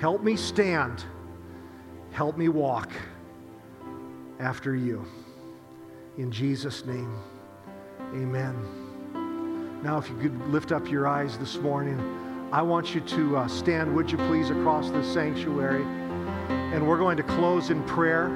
Help 0.01 0.23
me 0.23 0.35
stand. 0.35 1.05
Help 2.11 2.39
me 2.39 2.49
walk 2.49 2.91
after 4.41 4.75
you. 4.75 5.05
In 6.17 6.33
Jesus' 6.33 6.87
name, 6.87 7.19
amen. 8.15 8.57
Now, 9.83 9.99
if 9.99 10.09
you 10.09 10.17
could 10.17 10.49
lift 10.49 10.73
up 10.73 10.91
your 10.91 11.07
eyes 11.07 11.37
this 11.37 11.57
morning, 11.57 12.01
I 12.51 12.63
want 12.63 12.95
you 12.95 13.03
to 13.03 13.37
uh, 13.37 13.49
stand, 13.49 13.95
would 13.95 14.11
you 14.11 14.17
please, 14.17 14.49
across 14.49 14.89
the 14.91 15.05
sanctuary. 15.05 15.85
And 16.49 16.89
we're 16.89 16.99
going 16.99 17.19
to 17.19 17.23
close 17.23 17.69
in 17.69 17.83
prayer. 17.83 18.29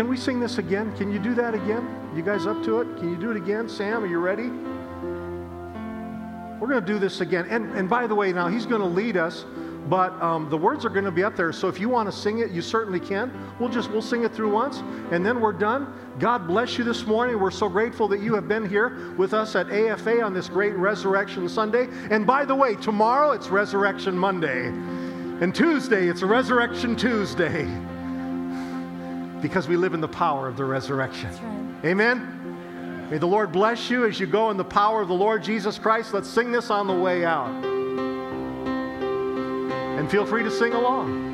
Can 0.00 0.08
we 0.08 0.16
sing 0.16 0.40
this 0.40 0.56
again? 0.56 0.96
Can 0.96 1.12
you 1.12 1.18
do 1.18 1.34
that 1.34 1.52
again? 1.52 1.86
You 2.16 2.22
guys 2.22 2.46
up 2.46 2.64
to 2.64 2.80
it? 2.80 2.96
Can 2.96 3.10
you 3.10 3.18
do 3.18 3.32
it 3.32 3.36
again? 3.36 3.68
Sam, 3.68 4.02
are 4.02 4.06
you 4.06 4.18
ready? 4.18 4.48
We're 6.58 6.68
going 6.68 6.80
to 6.80 6.86
do 6.86 6.98
this 6.98 7.20
again. 7.20 7.44
And, 7.50 7.70
and 7.72 7.86
by 7.86 8.06
the 8.06 8.14
way, 8.14 8.32
now 8.32 8.48
he's 8.48 8.64
going 8.64 8.80
to 8.80 8.86
lead 8.86 9.18
us, 9.18 9.44
but 9.90 10.14
um, 10.22 10.48
the 10.48 10.56
words 10.56 10.86
are 10.86 10.88
going 10.88 11.04
to 11.04 11.10
be 11.10 11.22
up 11.22 11.36
there. 11.36 11.52
So 11.52 11.68
if 11.68 11.78
you 11.78 11.90
want 11.90 12.10
to 12.10 12.16
sing 12.16 12.38
it, 12.38 12.50
you 12.50 12.62
certainly 12.62 12.98
can. 12.98 13.30
We'll 13.60 13.68
just 13.68 13.90
we'll 13.90 14.00
sing 14.00 14.24
it 14.24 14.32
through 14.32 14.50
once, 14.50 14.78
and 15.10 15.26
then 15.26 15.38
we're 15.38 15.52
done. 15.52 15.92
God 16.18 16.46
bless 16.46 16.78
you 16.78 16.84
this 16.84 17.04
morning. 17.06 17.38
We're 17.38 17.50
so 17.50 17.68
grateful 17.68 18.08
that 18.08 18.20
you 18.20 18.34
have 18.36 18.48
been 18.48 18.66
here 18.66 19.12
with 19.18 19.34
us 19.34 19.54
at 19.54 19.70
AFA 19.70 20.22
on 20.22 20.32
this 20.32 20.48
great 20.48 20.76
Resurrection 20.76 21.46
Sunday. 21.46 21.88
And 22.08 22.26
by 22.26 22.46
the 22.46 22.54
way, 22.54 22.74
tomorrow 22.74 23.32
it's 23.32 23.48
Resurrection 23.48 24.16
Monday, 24.16 24.68
and 24.68 25.54
Tuesday 25.54 26.08
it's 26.08 26.22
Resurrection 26.22 26.96
Tuesday, 26.96 27.64
because 29.40 29.68
we 29.68 29.76
live 29.76 29.94
in 29.94 30.00
the 30.00 30.08
power 30.08 30.48
of 30.48 30.56
the 30.56 30.64
resurrection. 30.64 31.30
Right. 31.30 31.90
Amen. 31.90 33.08
May 33.10 33.18
the 33.18 33.26
Lord 33.26 33.50
bless 33.52 33.90
you 33.90 34.06
as 34.06 34.20
you 34.20 34.26
go 34.26 34.50
in 34.50 34.56
the 34.56 34.64
power 34.64 35.02
of 35.02 35.08
the 35.08 35.14
Lord 35.14 35.42
Jesus 35.42 35.78
Christ. 35.78 36.14
Let's 36.14 36.28
sing 36.28 36.52
this 36.52 36.70
on 36.70 36.86
the 36.86 36.94
way 36.94 37.24
out. 37.24 37.50
And 39.98 40.10
feel 40.10 40.24
free 40.24 40.44
to 40.44 40.50
sing 40.50 40.72
along. 40.72 41.29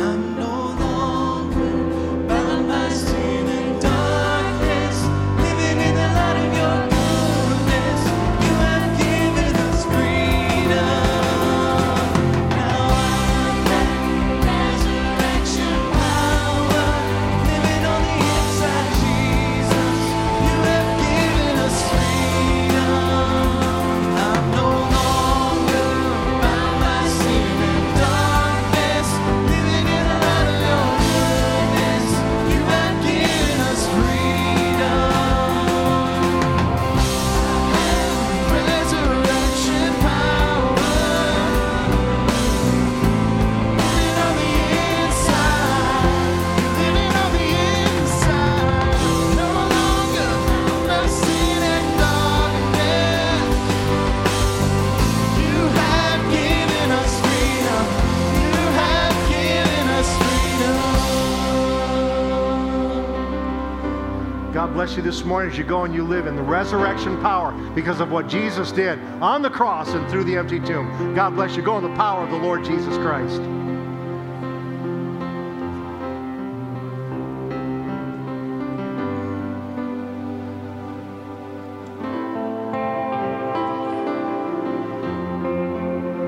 I'm 0.00 0.29
morning 65.30 65.52
as 65.52 65.56
you 65.56 65.62
go 65.62 65.84
and 65.84 65.94
you 65.94 66.02
live 66.02 66.26
in 66.26 66.34
the 66.34 66.42
resurrection 66.42 67.16
power 67.20 67.52
because 67.70 68.00
of 68.00 68.10
what 68.10 68.26
Jesus 68.26 68.72
did 68.72 68.98
on 69.22 69.42
the 69.42 69.48
cross 69.48 69.90
and 69.90 70.10
through 70.10 70.24
the 70.24 70.36
empty 70.36 70.58
tomb. 70.58 71.14
God 71.14 71.36
bless 71.36 71.54
you. 71.54 71.62
Go 71.62 71.78
in 71.78 71.84
the 71.84 71.94
power 71.94 72.24
of 72.24 72.30
the 72.32 72.36
Lord 72.36 72.64
Jesus 72.64 72.96
Christ. 72.96 73.40